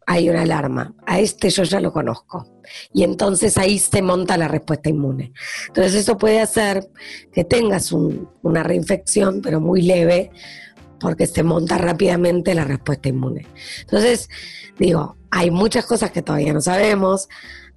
hay 0.07 0.29
una 0.29 0.43
alarma. 0.43 0.93
A 1.05 1.19
este 1.19 1.49
yo 1.49 1.63
ya 1.63 1.79
lo 1.79 1.91
conozco. 1.91 2.61
Y 2.93 3.03
entonces 3.03 3.57
ahí 3.57 3.79
se 3.79 4.01
monta 4.01 4.37
la 4.37 4.47
respuesta 4.47 4.89
inmune. 4.89 5.33
Entonces 5.67 5.95
eso 5.95 6.17
puede 6.17 6.39
hacer 6.41 6.87
que 7.31 7.43
tengas 7.43 7.91
una 7.91 8.63
reinfección, 8.63 9.41
pero 9.41 9.59
muy 9.59 9.81
leve, 9.81 10.31
porque 11.05 11.27
se 11.27 11.43
monta 11.43 11.77
rápidamente 11.77 12.55
la 12.55 12.63
respuesta 12.63 13.09
inmune. 13.09 13.45
Entonces, 13.81 14.27
digo, 14.79 15.17
hay 15.29 15.51
muchas 15.51 15.85
cosas 15.85 16.09
que 16.09 16.23
todavía 16.23 16.51
no 16.51 16.61
sabemos, 16.61 17.29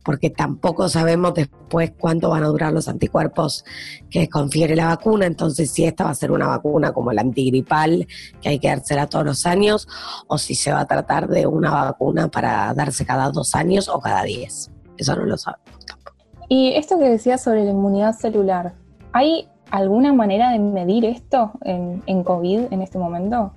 porque 0.02 0.30
tampoco 0.30 0.88
sabemos 0.88 1.34
después 1.34 1.92
cuánto 1.98 2.30
van 2.30 2.44
a 2.44 2.46
durar 2.46 2.72
los 2.72 2.88
anticuerpos 2.88 3.66
que 4.08 4.30
confiere 4.30 4.74
la 4.74 4.86
vacuna. 4.86 5.26
Entonces, 5.26 5.70
si 5.70 5.84
esta 5.84 6.04
va 6.04 6.10
a 6.10 6.14
ser 6.14 6.32
una 6.32 6.46
vacuna 6.46 6.92
como 6.92 7.12
la 7.12 7.20
antigripal, 7.20 8.08
que 8.40 8.48
hay 8.48 8.58
que 8.58 8.68
dársela 8.68 9.08
todos 9.08 9.26
los 9.26 9.44
años, 9.44 9.86
o 10.26 10.38
si 10.38 10.54
se 10.54 10.72
va 10.72 10.80
a 10.80 10.86
tratar 10.86 11.28
de 11.28 11.46
una 11.46 11.70
vacuna 11.70 12.28
para 12.28 12.72
darse 12.72 13.04
cada 13.04 13.28
dos 13.28 13.54
años 13.54 13.90
o 13.90 14.00
cada 14.00 14.22
diez. 14.22 14.70
Eso 14.96 15.14
no 15.16 15.26
lo 15.26 15.36
sabemos 15.36 15.84
tampoco. 15.84 16.16
Y 16.48 16.72
esto 16.76 16.98
que 16.98 17.10
decías 17.10 17.42
sobre 17.42 17.66
la 17.66 17.72
inmunidad 17.72 18.16
celular, 18.16 18.74
¿hay 19.12 19.50
alguna 19.70 20.12
manera 20.12 20.50
de 20.50 20.58
medir 20.58 21.04
esto 21.04 21.52
en, 21.64 22.02
en 22.06 22.24
COVID 22.24 22.72
en 22.72 22.82
este 22.82 22.98
momento? 22.98 23.52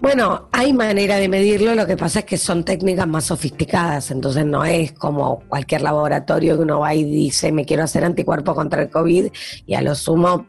Bueno, 0.00 0.48
hay 0.52 0.72
manera 0.72 1.16
de 1.16 1.28
medirlo, 1.28 1.74
lo 1.74 1.86
que 1.86 1.96
pasa 1.96 2.20
es 2.20 2.24
que 2.24 2.36
son 2.36 2.64
técnicas 2.64 3.06
más 3.06 3.24
sofisticadas, 3.24 4.10
entonces 4.10 4.44
no 4.44 4.64
es 4.64 4.92
como 4.92 5.40
cualquier 5.48 5.82
laboratorio 5.82 6.56
que 6.56 6.62
uno 6.62 6.80
va 6.80 6.94
y 6.94 7.04
dice 7.04 7.52
me 7.52 7.64
quiero 7.64 7.84
hacer 7.84 8.04
anticuerpo 8.04 8.54
contra 8.54 8.82
el 8.82 8.90
COVID 8.90 9.26
y 9.64 9.74
a 9.74 9.80
lo 9.80 9.94
sumo 9.94 10.46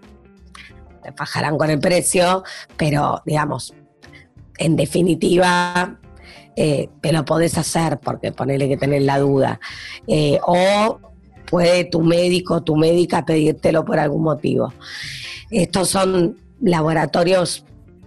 te 1.04 1.12
fajarán 1.12 1.58
con 1.58 1.70
el 1.70 1.80
precio, 1.80 2.44
pero 2.78 3.22
digamos, 3.26 3.76
en 4.58 4.76
definitiva 4.76 6.00
eh, 6.56 6.90
te 7.02 7.12
lo 7.12 7.26
podés 7.26 7.58
hacer 7.58 8.00
porque 8.00 8.32
ponele 8.32 8.68
que 8.68 8.78
tenés 8.78 9.04
la 9.04 9.20
duda. 9.20 9.60
Eh, 10.08 10.40
o 10.46 11.00
puede 11.54 11.84
tu 11.84 12.02
médico, 12.02 12.64
tu 12.64 12.76
médica 12.76 13.24
pedírtelo 13.24 13.86
por 13.86 14.00
algún 14.00 14.24
motivo. 14.24 14.74
Estos 15.52 15.90
son 15.90 16.36
laboratorios 16.60 17.64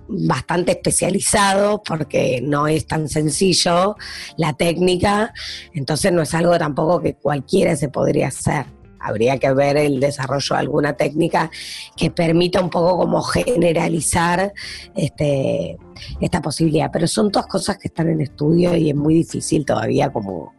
bastante 0.09 0.73
especializado 0.73 1.81
porque 1.85 2.41
no 2.43 2.67
es 2.67 2.89
tan 2.89 3.09
sencillo 3.09 3.95
la 4.37 4.55
técnica, 4.55 5.33
entonces 5.75 6.13
no 6.13 6.23
es 6.23 6.35
algo 6.35 6.59
tampoco 6.59 7.01
que 7.01 7.15
cualquiera 7.15 7.77
se 7.77 7.89
podría 7.89 8.27
hacer. 8.27 8.67
Habría 8.99 9.39
que 9.39 9.53
ver 9.53 9.77
el 9.77 10.01
desarrollo 10.01 10.57
de 10.57 10.59
alguna 10.59 10.95
técnica 10.95 11.49
que 11.97 12.11
permita 12.11 12.61
un 12.61 12.71
poco 12.71 12.99
como 12.99 13.23
generalizar 13.23 14.53
este, 14.97 15.77
esta 16.21 16.43
posibilidad. 16.43 16.91
Pero 16.93 17.07
son 17.07 17.31
todas 17.31 17.47
cosas 17.47 17.79
que 17.79 17.87
están 17.87 18.09
en 18.09 18.23
estudio 18.23 18.75
y 18.75 18.91
es 18.91 18.97
muy 18.97 19.15
difícil 19.15 19.65
todavía 19.65 20.11
como 20.13 20.57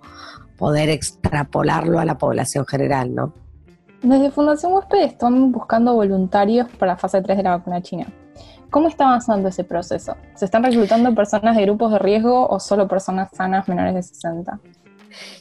poder 0.57 0.89
extrapolarlo 0.89 1.99
a 1.99 2.05
la 2.05 2.17
población 2.17 2.65
general, 2.65 3.13
¿no? 3.13 3.33
Desde 4.01 4.31
Fundación 4.31 4.73
Huésped 4.73 5.03
están 5.03 5.51
buscando 5.51 5.93
voluntarios 5.93 6.67
para 6.77 6.93
la 6.93 6.97
fase 6.97 7.21
3 7.21 7.37
de 7.37 7.43
la 7.43 7.57
vacuna 7.57 7.81
china. 7.81 8.07
¿Cómo 8.69 8.89
está 8.89 9.05
avanzando 9.05 9.49
ese 9.49 9.63
proceso? 9.63 10.15
¿Se 10.35 10.45
están 10.45 10.63
reclutando 10.63 11.13
personas 11.15 11.55
de 11.55 11.63
grupos 11.63 11.91
de 11.93 11.99
riesgo 11.99 12.47
o 12.47 12.59
solo 12.59 12.87
personas 12.87 13.29
sanas 13.33 13.67
menores 13.67 13.95
de 13.95 14.03
60? 14.03 14.59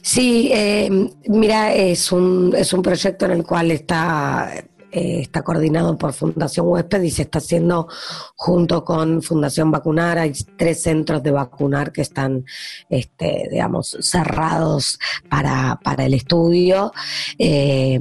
Sí, 0.01 0.49
eh, 0.53 0.89
mira, 1.27 1.73
es 1.73 2.11
un, 2.11 2.53
es 2.57 2.73
un 2.73 2.81
proyecto 2.81 3.25
en 3.25 3.31
el 3.31 3.45
cual 3.45 3.71
está 3.71 4.49
eh, 4.91 5.19
está 5.19 5.41
coordinado 5.41 5.97
por 5.97 6.13
Fundación 6.13 6.67
Huésped 6.67 7.01
y 7.01 7.11
se 7.11 7.23
está 7.23 7.39
haciendo 7.39 7.87
junto 8.35 8.85
con 8.85 9.21
Fundación 9.21 9.69
Vacunar. 9.69 10.17
Hay 10.17 10.33
tres 10.57 10.81
centros 10.83 11.21
de 11.21 11.31
vacunar 11.31 11.91
que 11.91 12.01
están, 12.01 12.45
este, 12.89 13.49
digamos, 13.51 13.97
cerrados 13.99 14.97
para, 15.29 15.77
el 15.97 16.13
estudio. 16.13 16.93
Eh, 17.37 17.99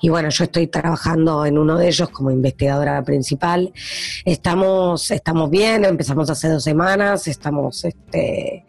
y 0.00 0.08
bueno, 0.08 0.28
yo 0.30 0.44
estoy 0.44 0.66
trabajando 0.66 1.46
en 1.46 1.56
uno 1.56 1.76
de 1.78 1.88
ellos 1.88 2.08
como 2.08 2.30
investigadora 2.30 3.02
principal. 3.04 3.72
Estamos, 4.24 5.10
estamos 5.10 5.50
bien, 5.50 5.84
empezamos 5.84 6.28
hace 6.30 6.48
dos 6.48 6.64
semanas, 6.64 7.28
estamos, 7.28 7.84
este, 7.84 8.66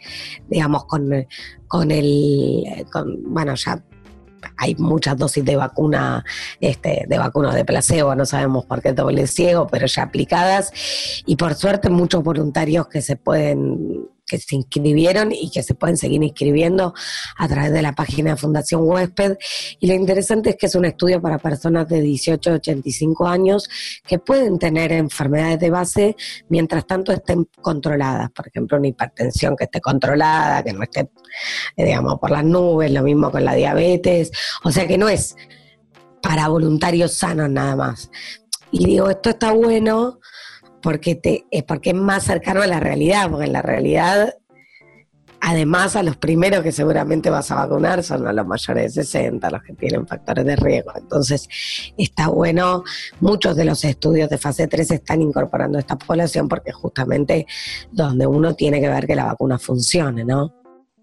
digamos, 0.47 0.85
con, 0.85 1.09
con 1.67 1.89
el, 1.89 2.85
con, 2.91 3.33
bueno, 3.33 3.55
ya 3.55 3.81
hay 4.57 4.75
muchas 4.75 5.17
dosis 5.17 5.43
de 5.43 5.55
vacuna, 5.55 6.23
este, 6.59 7.05
de 7.07 7.17
vacunas 7.17 7.55
de 7.55 7.65
placebo, 7.65 8.15
no 8.15 8.25
sabemos 8.25 8.65
por 8.65 8.81
qué 8.81 8.93
doble 8.93 9.27
ciego, 9.27 9.67
pero 9.67 9.85
ya 9.87 10.03
aplicadas. 10.03 10.71
Y 11.25 11.35
por 11.35 11.55
suerte 11.55 11.89
muchos 11.89 12.23
voluntarios 12.23 12.87
que 12.87 13.01
se 13.01 13.15
pueden 13.15 14.07
que 14.33 14.39
se 14.39 14.55
inscribieron 14.55 15.31
y 15.31 15.51
que 15.51 15.61
se 15.61 15.75
pueden 15.75 15.95
seguir 15.95 16.23
inscribiendo 16.23 16.95
a 17.37 17.47
través 17.47 17.71
de 17.71 17.83
la 17.83 17.93
página 17.93 18.31
de 18.31 18.37
Fundación 18.37 18.81
Huésped. 18.83 19.37
Y 19.79 19.85
lo 19.85 19.93
interesante 19.93 20.49
es 20.49 20.55
que 20.55 20.65
es 20.65 20.73
un 20.73 20.85
estudio 20.85 21.21
para 21.21 21.37
personas 21.37 21.87
de 21.87 22.01
18 22.01 22.49
a 22.49 22.53
85 22.55 23.27
años 23.27 23.69
que 24.07 24.17
pueden 24.17 24.57
tener 24.57 24.91
enfermedades 24.91 25.59
de 25.59 25.69
base 25.69 26.15
mientras 26.49 26.87
tanto 26.87 27.11
estén 27.11 27.47
controladas. 27.61 28.31
Por 28.31 28.47
ejemplo, 28.47 28.79
una 28.79 28.87
hipertensión 28.87 29.55
que 29.55 29.65
esté 29.65 29.79
controlada, 29.79 30.63
que 30.63 30.73
no 30.73 30.81
esté, 30.81 31.11
eh, 31.77 31.85
digamos, 31.85 32.19
por 32.19 32.31
las 32.31 32.43
nubes, 32.43 32.89
lo 32.91 33.03
mismo 33.03 33.29
con 33.29 33.45
la 33.45 33.53
diabetes. 33.53 34.31
O 34.63 34.71
sea 34.71 34.87
que 34.87 34.97
no 34.97 35.09
es 35.09 35.35
para 36.23 36.47
voluntarios 36.47 37.13
sanos 37.13 37.51
nada 37.51 37.75
más. 37.75 38.09
Y 38.71 38.83
digo, 38.83 39.11
esto 39.11 39.29
está 39.29 39.51
bueno 39.51 40.19
porque, 40.83 41.15
te, 41.15 41.45
es 41.49 41.63
porque 41.63 41.91
es 41.91 41.95
más 41.95 42.25
cercano 42.25 42.61
a 42.61 42.67
la 42.67 42.79
realidad, 42.79 43.29
porque 43.31 43.45
en 43.45 43.53
la 43.53 43.61
realidad, 43.61 44.35
además 45.39 45.95
a 45.95 46.03
los 46.03 46.17
primeros 46.17 46.61
que 46.61 46.73
seguramente 46.73 47.29
vas 47.29 47.49
a 47.51 47.55
vacunar 47.55 48.03
son 48.03 48.27
a 48.27 48.33
los 48.33 48.45
mayores 48.45 48.93
de 48.93 49.03
60, 49.03 49.49
los 49.49 49.63
que 49.63 49.73
tienen 49.73 50.05
factores 50.05 50.45
de 50.45 50.57
riesgo. 50.57 50.91
Entonces, 50.95 51.47
está 51.97 52.27
bueno, 52.27 52.83
muchos 53.21 53.55
de 53.55 53.65
los 53.65 53.83
estudios 53.85 54.29
de 54.29 54.37
fase 54.37 54.67
3 54.67 54.91
están 54.91 55.21
incorporando 55.21 55.79
esta 55.79 55.97
población 55.97 56.49
porque 56.49 56.73
justamente 56.73 57.47
donde 57.89 58.27
uno 58.27 58.53
tiene 58.53 58.81
que 58.81 58.89
ver 58.89 59.07
que 59.07 59.15
la 59.15 59.25
vacuna 59.25 59.57
funcione, 59.57 60.25
¿no? 60.25 60.53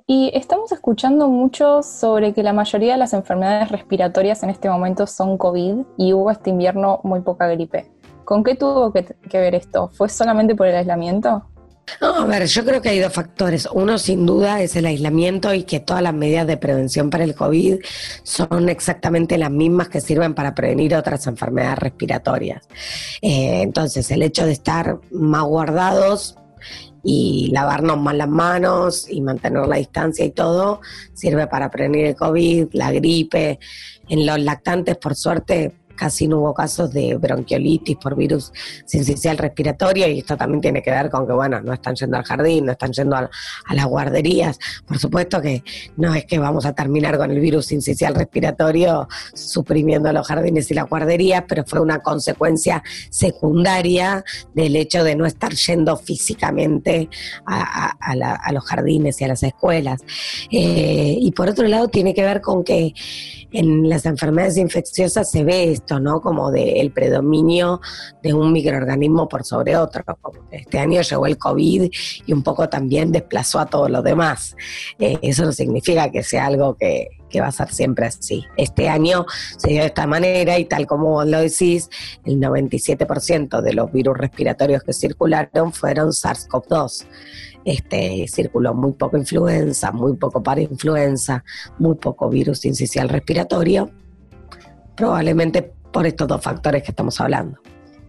Y 0.06 0.30
estamos 0.34 0.72
escuchando 0.72 1.28
mucho 1.28 1.82
sobre 1.82 2.34
que 2.34 2.42
la 2.42 2.52
mayoría 2.52 2.92
de 2.92 2.99
las 2.99 3.12
enfermedades 3.14 3.70
respiratorias 3.70 4.42
en 4.42 4.50
este 4.50 4.68
momento 4.68 5.06
son 5.06 5.38
COVID 5.38 5.87
y 5.96 6.12
hubo 6.12 6.30
este 6.30 6.50
invierno 6.50 7.00
muy 7.04 7.20
poca 7.20 7.46
gripe. 7.46 7.88
¿Con 8.30 8.44
qué 8.44 8.54
tuvo 8.54 8.92
que, 8.92 9.04
ver 9.32 9.56
esto? 9.56 9.90
¿Fue 9.92 10.08
solamente 10.08 10.54
por 10.54 10.68
el 10.68 10.76
aislamiento? 10.76 11.46
A 12.00 12.25
ver, 12.26 12.46
yo 12.46 12.64
creo 12.64 12.80
que 12.80 12.90
hay 12.90 13.00
dos 13.00 13.12
factores. 13.12 13.68
Uno, 13.72 13.99
sin 13.99 14.25
duda, 14.25 14.62
es 14.62 14.76
el 14.76 14.87
aislamiento 14.87 15.52
y 15.52 15.64
que 15.64 15.80
todas 15.80 16.00
las 16.00 16.14
medidas 16.14 16.46
de 16.46 16.56
prevención 16.56 17.10
para 17.10 17.25
el 17.25 17.34
COVID 17.34 17.80
son 18.22 18.68
exactamente 18.68 19.37
las 19.37 19.50
mismas 19.50 19.88
que 19.88 20.00
sirven 20.00 20.34
para 20.34 20.54
prevenir 20.54 20.94
otras 20.94 21.26
enfermedades 21.26 21.80
respiratorias. 21.80 22.68
Eh, 23.20 23.62
entonces, 23.62 24.08
el 24.12 24.22
hecho 24.22 24.46
de 24.46 24.52
estar 24.52 25.00
más 25.10 25.42
guardados 25.42 26.37
y 27.02 27.50
lavarnos 27.52 27.99
más 27.99 28.14
las 28.14 28.28
manos 28.28 29.10
y 29.10 29.22
mantener 29.22 29.66
la 29.66 29.78
distancia 29.78 30.25
y 30.25 30.30
todo 30.30 30.82
sirve 31.14 31.49
para 31.49 31.68
prevenir 31.68 32.06
el 32.06 32.14
COVID, 32.14 32.68
la 32.75 32.92
gripe. 32.92 33.58
En 34.08 34.25
los 34.25 34.38
lactantes, 34.38 34.96
por 34.99 35.16
suerte, 35.16 35.79
casi 36.00 36.26
no 36.26 36.38
hubo 36.38 36.54
casos 36.54 36.90
de 36.95 37.14
bronquiolitis 37.16 37.99
por 37.99 38.16
virus 38.16 38.54
sincicial 38.87 39.37
respiratorio 39.37 40.09
y 40.09 40.21
esto 40.21 40.35
también 40.35 40.62
tiene 40.62 40.83
que 40.83 40.90
ver 40.90 41.11
con 41.11 41.26
que, 41.26 41.35
bueno, 41.35 41.61
no 41.61 41.75
están 41.75 41.95
yendo 41.95 42.16
al 42.16 42.25
jardín, 42.25 42.64
no 42.64 42.73
están 42.73 42.90
yendo 42.90 43.16
a, 43.16 43.28
las 43.71 43.85
guarderías. 43.85 44.59
Por 44.87 44.99
supuesto 44.99 45.42
que 45.42 45.62
no 45.99 46.14
es 46.14 46.25
que 46.25 46.38
vamos 46.38 46.64
a 46.64 46.73
terminar 46.73 47.19
con 47.19 47.30
el 47.30 47.38
virus 47.38 47.66
sincicial 47.66 48.14
respiratorio 48.14 49.09
suprimiendo 49.35 50.11
los 50.11 50.26
jardines 50.26 50.71
y 50.71 50.75
las 50.75 50.88
guarderías, 50.88 51.45
pero 51.47 51.64
fue 51.66 51.80
una 51.80 51.99
consecuencia 51.99 52.83
secundaria 53.11 54.25
del 54.54 54.76
hecho 54.76 55.04
de 55.04 55.16
no 55.16 55.26
estar 55.26 55.52
yendo 55.52 55.99
físicamente 55.99 57.11
a, 57.45 57.95
los 58.52 58.64
jardines 58.64 59.21
y 59.21 59.25
a 59.25 59.28
las 59.28 59.42
escuelas. 59.42 60.00
Eh, 60.50 61.14
y 61.21 61.30
por 61.33 61.50
otro 61.50 61.69
lado 61.69 61.88
tiene 61.88 62.14
que 62.14 62.23
ver 62.23 62.40
con 62.40 62.64
que 62.64 62.95
en 63.52 63.88
las 63.88 64.07
enfermedades 64.07 64.57
infecciosas 64.57 65.30
se 65.30 65.45
ve 65.45 65.73
esto, 65.73 65.89
¿no? 65.99 66.20
Como 66.20 66.50
de 66.50 66.80
el 66.80 66.92
predominio 66.92 67.80
de 68.23 68.35
un 68.35 68.52
microorganismo 68.52 69.28
por 69.28 69.44
sobre 69.44 69.76
otro. 69.76 70.04
Este 70.50 70.78
año 70.78 71.00
llegó 71.00 71.26
el 71.26 71.38
COVID 71.38 71.90
y 72.26 72.32
un 72.32 72.42
poco 72.42 72.68
también 72.68 73.11
desplazó 73.11 73.59
a 73.59 73.66
todos 73.66 73.90
los 73.90 74.04
demás. 74.04 74.56
Eh, 74.99 75.18
eso 75.23 75.44
no 75.44 75.52
significa 75.52 76.11
que 76.11 76.23
sea 76.23 76.47
algo 76.47 76.76
que, 76.76 77.09
que 77.28 77.40
va 77.40 77.49
a 77.49 77.52
ser 77.52 77.73
siempre 77.73 78.06
así. 78.06 78.44
Este 78.56 78.88
año 78.88 79.25
se 79.56 79.70
dio 79.70 79.80
de 79.80 79.87
esta 79.87 80.06
manera 80.06 80.59
y 80.59 80.66
tal 80.66 80.87
como 80.87 81.25
lo 81.25 81.40
decís, 81.40 81.88
el 82.25 82.38
97% 82.38 83.62
de 83.62 83.73
los 83.73 83.90
virus 83.90 84.18
respiratorios 84.18 84.82
que 84.82 84.92
circularon 84.92 85.73
fueron 85.73 86.11
SARS-CoV-2 86.11 87.06
este, 87.64 88.26
circuló 88.28 88.75
muy 88.75 88.92
poco 88.92 89.16
influenza, 89.16 89.92
muy 89.92 90.16
poco 90.16 90.42
para 90.42 90.61
influenza, 90.61 91.44
muy 91.78 91.94
poco 91.97 92.28
virus 92.28 92.64
incisional 92.64 93.09
respiratorio, 93.09 93.90
probablemente 94.97 95.73
por 95.92 96.06
estos 96.06 96.28
dos 96.28 96.42
factores 96.42 96.82
que 96.82 96.92
estamos 96.92 97.20
hablando. 97.20 97.59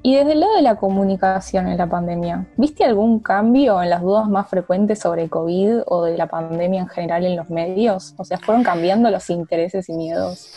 Y 0.03 0.15
desde 0.15 0.31
el 0.31 0.39
lado 0.39 0.55
de 0.55 0.63
la 0.63 0.77
comunicación 0.77 1.67
en 1.67 1.77
la 1.77 1.87
pandemia, 1.87 2.47
¿viste 2.57 2.83
algún 2.83 3.19
cambio 3.19 3.83
en 3.83 3.91
las 3.91 4.01
dudas 4.01 4.27
más 4.27 4.49
frecuentes 4.49 4.99
sobre 4.99 5.29
COVID 5.29 5.81
o 5.85 6.03
de 6.05 6.17
la 6.17 6.25
pandemia 6.25 6.81
en 6.81 6.87
general 6.87 7.23
en 7.23 7.35
los 7.35 7.51
medios? 7.51 8.15
O 8.17 8.25
sea, 8.25 8.39
¿fueron 8.39 8.63
cambiando 8.63 9.11
los 9.11 9.29
intereses 9.29 9.89
y 9.89 9.93
miedos? 9.93 10.49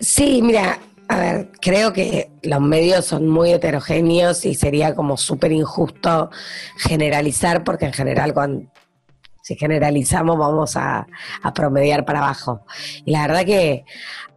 Sí, 0.00 0.42
mira, 0.42 0.78
A 1.06 1.18
ver, 1.18 1.50
creo 1.60 1.92
que 1.92 2.30
los 2.42 2.60
medios 2.60 3.04
son 3.04 3.28
muy 3.28 3.50
heterogéneos 3.50 4.44
y 4.44 4.54
sería 4.54 4.94
como 4.94 5.16
súper 5.16 5.50
injusto 5.50 6.30
generalizar, 6.76 7.64
porque 7.64 7.86
en 7.86 7.92
general 7.92 8.32
cuando 8.32 8.70
si 9.42 9.56
generalizamos 9.56 10.38
vamos 10.38 10.76
a, 10.76 11.06
promediar 11.54 12.04
para 12.04 12.20
abajo. 12.20 12.64
Y 13.04 13.10
la 13.10 13.26
verdad 13.26 13.44
que 13.44 13.84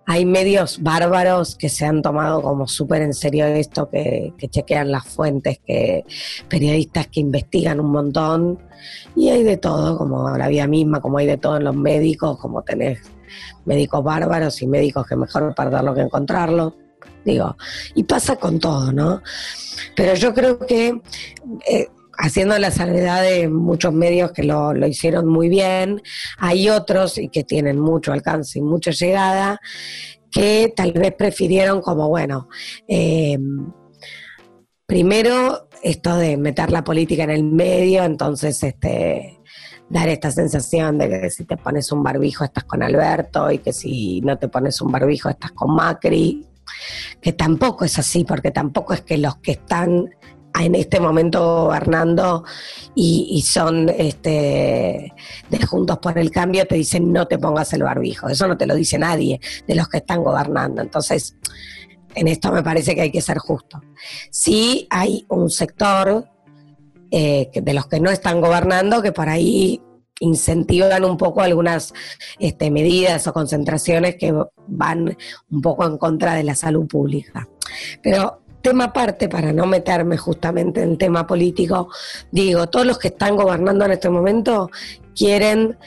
hay 0.05 0.25
medios 0.25 0.81
bárbaros 0.81 1.55
que 1.55 1.69
se 1.69 1.85
han 1.85 2.01
tomado 2.01 2.41
como 2.41 2.67
súper 2.67 3.01
en 3.01 3.13
serio 3.13 3.45
esto, 3.45 3.89
que, 3.89 4.33
que, 4.37 4.49
chequean 4.49 4.91
las 4.91 5.05
fuentes, 5.05 5.59
que 5.65 6.03
periodistas 6.49 7.07
que 7.07 7.21
investigan 7.21 7.79
un 7.79 7.91
montón. 7.91 8.59
Y 9.15 9.29
hay 9.29 9.43
de 9.43 9.57
todo, 9.57 9.97
como 9.97 10.29
la 10.37 10.47
vida 10.47 10.67
misma, 10.67 10.99
como 10.99 11.19
hay 11.19 11.27
de 11.27 11.37
todo 11.37 11.57
en 11.57 11.63
los 11.63 11.75
médicos, 11.75 12.37
como 12.37 12.63
tenés 12.63 12.99
médicos 13.65 14.03
bárbaros 14.03 14.61
y 14.61 14.67
médicos 14.67 15.07
que 15.07 15.15
mejor 15.15 15.53
perderlo 15.55 15.93
que 15.93 16.01
encontrarlo. 16.01 16.75
Digo, 17.23 17.55
y 17.95 18.03
pasa 18.03 18.35
con 18.35 18.59
todo, 18.59 18.91
¿no? 18.91 19.21
Pero 19.95 20.15
yo 20.15 20.33
creo 20.33 20.59
que 20.59 21.01
eh, 21.69 21.87
haciendo 22.23 22.57
la 22.57 22.71
salvedad 22.71 23.21
de 23.21 23.49
muchos 23.49 23.91
medios 23.91 24.31
que 24.31 24.43
lo, 24.43 24.73
hicieron 24.87 25.27
muy 25.27 25.49
bien, 25.49 26.01
hay 26.37 26.69
otros 26.69 27.17
y 27.17 27.27
que 27.27 27.43
tienen 27.43 27.77
mucho 27.77 28.13
alcance 28.13 28.59
y 28.59 28.61
mucha 28.61 28.91
llegada, 28.91 29.59
que 30.31 30.71
tal 30.73 30.93
vez 30.93 31.13
prefirieron 31.15 31.81
como, 31.81 32.07
bueno, 32.07 32.47
eh, 32.87 33.37
primero 34.85 35.67
esto 35.83 36.15
de 36.15 36.37
meter 36.37 36.71
la 36.71 36.85
política 36.85 37.23
en 37.23 37.29
el 37.29 37.43
medio, 37.43 38.05
entonces 38.05 38.63
este 38.63 39.41
dar 39.89 40.07
esta 40.07 40.31
sensación 40.31 40.97
de 40.97 41.09
que 41.09 41.29
si 41.29 41.43
te 41.43 41.57
pones 41.57 41.91
un 41.91 42.03
barbijo 42.03 42.45
estás 42.45 42.63
con 42.63 42.81
Alberto 42.81 43.51
y 43.51 43.57
que 43.57 43.73
si 43.73 44.21
no 44.21 44.37
te 44.37 44.47
pones 44.47 44.79
un 44.79 44.93
barbijo 44.93 45.29
estás 45.29 45.51
con 45.51 45.75
Macri, 45.75 46.47
que 47.19 47.33
tampoco 47.33 47.83
es 47.83 47.99
así, 47.99 48.23
porque 48.23 48.51
tampoco 48.51 48.93
es 48.93 49.01
que 49.01 49.17
los 49.17 49.35
que 49.37 49.51
están 49.51 50.09
en 50.59 50.75
este 50.75 50.99
momento 50.99 51.65
gobernando 51.65 52.43
y, 52.95 53.41
son 53.41 53.89
este, 53.89 55.13
de 55.49 55.65
Juntos 55.65 55.97
por 55.97 56.17
el 56.17 56.31
Cambio 56.31 56.65
te 56.65 56.75
dicen 56.75 57.11
no 57.11 57.27
te 57.27 57.37
pongas 57.39 57.73
el 57.73 57.83
barbijo. 57.83 58.29
Eso 58.29 58.47
no 58.47 58.57
te 58.57 58.67
lo 58.67 58.75
dice 58.75 58.97
nadie 58.97 59.39
de 59.67 59.75
los 59.75 59.87
que 59.87 59.97
están 59.97 60.23
gobernando. 60.23 60.81
Entonces, 60.81 61.35
en 62.15 62.27
esto 62.27 62.51
me 62.51 62.63
parece 62.63 62.93
que 62.95 63.01
hay 63.01 63.11
que 63.11 63.21
ser 63.21 63.37
justo. 63.39 63.81
Sí 64.29 64.87
hay 64.89 65.25
un 65.29 65.49
sector 65.49 66.29
eh, 67.11 67.49
de 67.53 67.73
los 67.73 67.87
que 67.87 67.99
no 67.99 68.09
están 68.09 68.41
gobernando 68.41 69.01
que 69.01 69.11
por 69.11 69.29
ahí 69.29 69.81
incentivan 70.19 71.03
un 71.03 71.17
poco 71.17 71.41
algunas 71.41 71.93
este, 72.39 72.71
medidas 72.71 73.27
o 73.27 73.33
concentraciones 73.33 74.15
que 74.15 74.33
van 74.67 75.17
un 75.51 75.61
poco 75.61 75.85
en 75.85 75.97
contra 75.97 76.35
de 76.35 76.43
la 76.43 76.55
salud 76.55 76.87
pública. 76.87 77.47
Pero 78.01 78.42
tema 78.63 78.85
aparte, 78.85 79.29
para 79.29 79.53
no 79.53 79.67
meterme 79.67 80.17
justamente 80.17 80.81
en 80.81 80.97
tema 80.97 81.27
político, 81.27 81.89
digo, 82.31 82.67
todos 82.67 82.87
los 82.87 82.97
que 82.97 83.09
están 83.09 83.35
gobernando 83.35 83.85
en 83.85 83.91
este 83.91 84.09
momento 84.09 84.71
quieren 85.15 85.77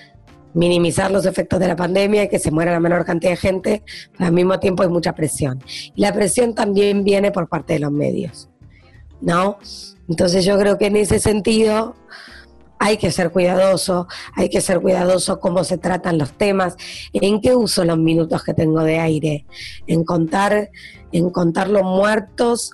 minimizar 0.53 1.11
los 1.11 1.27
efectos 1.27 1.59
de 1.59 1.69
la 1.69 1.77
pandemia 1.77 2.25
y 2.25 2.29
que 2.29 2.39
se 2.39 2.51
muera 2.51 2.73
la 2.73 2.81
menor 2.81 3.05
cantidad 3.05 3.33
de 3.33 3.37
gente, 3.37 3.83
pero 4.13 4.27
al 4.27 4.33
mismo 4.33 4.61
tiempo 4.61 4.83
hay 4.83 4.89
mucha 4.91 5.15
presión. 5.15 5.63
Y 5.95 6.03
la 6.03 6.13
presión 6.13 6.55
también 6.55 7.03
viene 7.03 7.33
por 7.33 7.49
parte 7.49 7.73
de 7.73 7.81
los 7.81 7.93
medios, 7.93 8.49
¿no? 9.21 9.59
Entonces 10.09 10.45
yo 10.45 10.59
creo 10.59 10.79
que 10.79 10.87
en 10.87 10.97
ese 10.97 11.19
sentido 11.19 11.97
hay 12.79 12.99
que 12.99 13.11
ser 13.11 13.31
cuidadoso, 13.31 14.07
hay 14.35 14.51
que 14.51 14.61
ser 14.61 14.81
cuidadoso 14.81 15.41
cómo 15.41 15.65
se 15.65 15.79
tratan 15.79 16.19
los 16.19 16.33
temas, 16.33 16.77
en 17.13 17.41
qué 17.41 17.55
uso 17.57 17.85
los 17.85 17.99
minutos 17.99 18.45
que 18.45 18.53
tengo 18.53 18.83
de 18.83 18.99
aire, 18.99 19.47
en 19.87 20.05
contar, 20.05 20.71
en 21.13 21.31
contar 21.31 21.69
los 21.69 21.83
muertos 21.83 22.73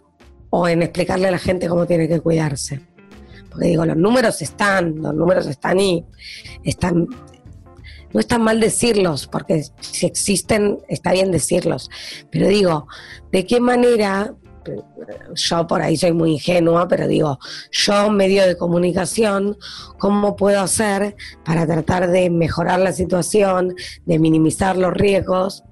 o 0.51 0.69
en 0.69 0.83
explicarle 0.83 1.29
a 1.29 1.31
la 1.31 1.39
gente 1.39 1.69
cómo 1.69 1.87
tiene 1.87 2.09
que 2.09 2.21
cuidarse. 2.21 2.81
Porque 3.51 3.69
digo, 3.69 3.85
los 3.85 3.97
números 3.97 4.41
están, 4.43 4.97
los 4.97 5.15
números 5.15 5.47
están 5.47 5.79
y 5.81 6.05
están, 6.65 7.07
no 8.12 8.21
está 8.21 8.39
mal 8.39 8.61
decirlos, 8.61 9.27
porque 9.27 9.65
si 9.81 10.07
existen, 10.07 10.79
está 10.89 11.12
bien 11.12 11.31
decirlos. 11.31 11.91
Pero 12.31 12.49
digo, 12.49 12.87
¿de 13.31 13.47
qué 13.47 13.61
manera 13.61 14.35
yo 15.35 15.67
por 15.67 15.83
ahí 15.83 15.97
soy 15.97 16.12
muy 16.12 16.33
ingenua, 16.33 16.89
pero 16.89 17.07
digo, 17.07 17.39
yo 17.71 18.11
medio 18.11 18.47
de 18.47 18.57
comunicación, 18.57 19.57
¿cómo 19.99 20.37
puedo 20.37 20.61
hacer 20.61 21.16
para 21.45 21.66
tratar 21.66 22.11
de 22.11 22.31
mejorar 22.31 22.79
la 22.81 22.92
situación, 22.92 23.75
de 24.05 24.18
minimizar 24.18 24.77
los 24.77 24.92
riesgos? 24.92 25.64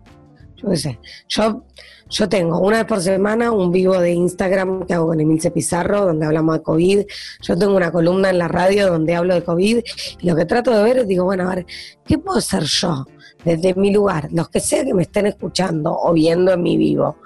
Yo 0.63 0.69
qué 0.69 0.77
sé, 0.77 0.99
yo, 1.29 2.29
tengo 2.29 2.59
una 2.59 2.79
vez 2.79 2.87
por 2.87 3.01
semana 3.01 3.53
un 3.53 3.71
vivo 3.71 3.99
de 3.99 4.13
Instagram 4.13 4.85
que 4.87 4.95
hago 4.95 5.07
con 5.07 5.21
Emilce 5.21 5.51
Pizarro, 5.51 6.07
donde 6.07 6.27
hablamos 6.27 6.59
de 6.59 6.63
COVID. 6.63 7.01
Yo 7.43 7.57
tengo 7.57 7.77
una 7.77 7.93
columna 7.93 8.31
en 8.31 8.39
la 8.39 8.49
radio 8.49 8.89
donde 8.89 9.15
hablo 9.15 9.35
de 9.35 9.45
COVID 9.45 9.79
y 10.21 10.27
lo 10.27 10.37
que 10.37 10.45
trato 10.45 10.73
de 10.73 10.83
ver 10.83 10.99
es, 10.99 11.09
digo, 11.09 11.25
bueno, 11.25 11.49
a 11.49 11.55
ver, 11.55 11.67
¿qué 12.05 12.19
puedo 12.19 12.39
hacer 12.39 12.65
yo? 12.65 13.07
desde 13.45 13.75
mi 13.75 13.93
lugar, 13.93 14.29
los 14.33 14.49
que 14.49 14.61
sea 14.61 14.85
que 14.85 14.95
me 14.95 15.03
estén 15.03 15.27
escuchando 15.27 15.97
o 15.97 16.13
viendo 16.13 16.53
en 16.53 16.63
mi 16.63 16.77
vivo, 16.77 17.17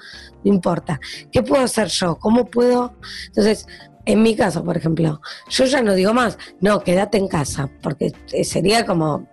no 0.44 0.52
importa. 0.52 1.00
¿Qué 1.32 1.42
puedo 1.42 1.62
hacer 1.62 1.88
yo? 1.88 2.16
¿Cómo 2.16 2.46
puedo? 2.46 2.94
Entonces, 3.26 3.66
en 4.04 4.22
mi 4.22 4.36
caso, 4.36 4.62
por 4.62 4.76
ejemplo, 4.76 5.20
yo 5.48 5.64
ya 5.64 5.82
no 5.82 5.94
digo 5.94 6.12
más, 6.12 6.38
no, 6.60 6.80
quédate 6.80 7.18
en 7.18 7.28
casa, 7.28 7.70
porque 7.82 8.12
sería 8.44 8.84
como 8.84 9.26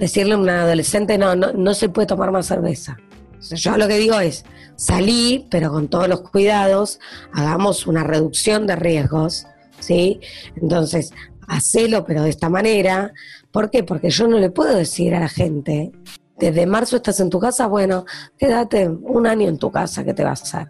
decirle 0.00 0.34
a 0.34 0.38
un 0.38 0.48
adolescente, 0.48 1.16
no, 1.16 1.36
no, 1.36 1.52
no 1.52 1.74
se 1.74 1.88
puede 1.88 2.08
tomar 2.08 2.32
más 2.32 2.46
cerveza. 2.46 2.96
yo 3.40 3.76
lo 3.76 3.86
que 3.86 3.98
digo 3.98 4.18
es, 4.18 4.44
salí, 4.74 5.46
pero 5.48 5.70
con 5.70 5.86
todos 5.86 6.08
los 6.08 6.22
cuidados, 6.22 6.98
hagamos 7.32 7.86
una 7.86 8.02
reducción 8.02 8.66
de 8.66 8.74
riesgos, 8.74 9.46
¿sí? 9.78 10.20
Entonces, 10.56 11.12
hacelo, 11.46 12.04
pero 12.04 12.24
de 12.24 12.30
esta 12.30 12.48
manera. 12.48 13.12
¿Por 13.52 13.70
qué? 13.70 13.84
Porque 13.84 14.10
yo 14.10 14.26
no 14.26 14.38
le 14.38 14.50
puedo 14.50 14.74
decir 14.74 15.14
a 15.14 15.20
la 15.20 15.28
gente 15.28 15.92
desde 16.40 16.66
marzo 16.66 16.96
estás 16.96 17.20
en 17.20 17.28
tu 17.28 17.38
casa, 17.38 17.66
bueno, 17.66 18.06
quédate 18.38 18.88
un 18.88 19.26
año 19.26 19.46
en 19.48 19.58
tu 19.58 19.70
casa, 19.70 20.02
¿qué 20.02 20.14
te 20.14 20.24
va 20.24 20.30
a 20.30 20.32
hacer? 20.32 20.68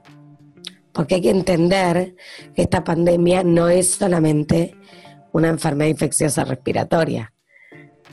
Porque 0.93 1.15
hay 1.15 1.21
que 1.21 1.31
entender 1.31 2.17
que 2.55 2.63
esta 2.63 2.83
pandemia 2.83 3.45
no 3.45 3.69
es 3.69 3.93
solamente 3.93 4.77
una 5.33 5.49
enfermedad 5.49 5.91
infecciosa 5.91 6.45
respiratoria, 6.45 7.33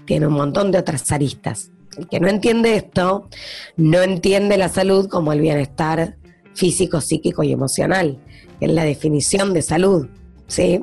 tiene 0.07 0.25
un 0.25 0.33
montón 0.33 0.71
de 0.71 0.79
otras 0.79 1.11
aristas. 1.11 1.69
El 1.97 2.07
que 2.07 2.19
no 2.19 2.27
entiende 2.27 2.75
esto, 2.75 3.27
no 3.75 4.01
entiende 4.01 4.57
la 4.57 4.69
salud 4.69 5.07
como 5.07 5.33
el 5.33 5.41
bienestar 5.41 6.17
físico, 6.55 7.01
psíquico 7.01 7.43
y 7.43 7.51
emocional, 7.51 8.17
que 8.59 8.65
es 8.65 8.71
la 8.71 8.83
definición 8.83 9.53
de 9.53 9.61
salud, 9.61 10.07
¿sí? 10.47 10.81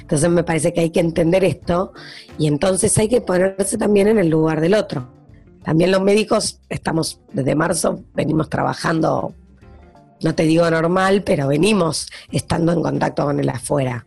Entonces 0.00 0.30
me 0.30 0.44
parece 0.44 0.72
que 0.72 0.80
hay 0.80 0.90
que 0.90 1.00
entender 1.00 1.44
esto 1.44 1.92
y 2.38 2.46
entonces 2.46 2.96
hay 2.98 3.08
que 3.08 3.20
ponerse 3.20 3.76
también 3.76 4.08
en 4.08 4.18
el 4.18 4.28
lugar 4.28 4.60
del 4.60 4.74
otro. 4.74 5.08
También 5.62 5.90
los 5.90 6.02
médicos 6.02 6.60
estamos 6.68 7.20
desde 7.32 7.54
marzo, 7.54 8.04
venimos 8.14 8.48
trabajando, 8.50 9.34
no 10.22 10.34
te 10.34 10.44
digo 10.44 10.70
normal, 10.70 11.22
pero 11.24 11.48
venimos 11.48 12.08
estando 12.30 12.72
en 12.72 12.82
contacto 12.82 13.24
con 13.24 13.40
el 13.40 13.48
afuera. 13.48 14.06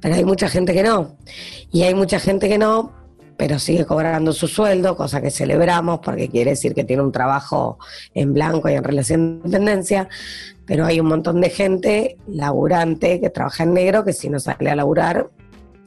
Pero 0.00 0.14
hay 0.14 0.24
mucha 0.24 0.48
gente 0.48 0.72
que 0.72 0.82
no. 0.82 1.16
Y 1.72 1.82
hay 1.82 1.94
mucha 1.94 2.20
gente 2.20 2.48
que 2.48 2.58
no, 2.58 2.92
pero 3.38 3.60
sigue 3.60 3.86
cobrando 3.86 4.32
su 4.32 4.48
sueldo, 4.48 4.96
cosa 4.96 5.22
que 5.22 5.30
celebramos 5.30 6.00
porque 6.00 6.28
quiere 6.28 6.50
decir 6.50 6.74
que 6.74 6.82
tiene 6.82 7.02
un 7.02 7.12
trabajo 7.12 7.78
en 8.12 8.34
blanco 8.34 8.68
y 8.68 8.74
en 8.74 8.82
relación 8.82 9.40
de 9.40 9.48
dependencia. 9.48 10.08
Pero 10.66 10.84
hay 10.84 10.98
un 10.98 11.06
montón 11.06 11.40
de 11.40 11.48
gente 11.48 12.18
laburante 12.26 13.20
que 13.20 13.30
trabaja 13.30 13.62
en 13.62 13.74
negro 13.74 14.04
que 14.04 14.12
si 14.12 14.28
no 14.28 14.40
sale 14.40 14.68
a 14.68 14.76
laburar 14.76 15.30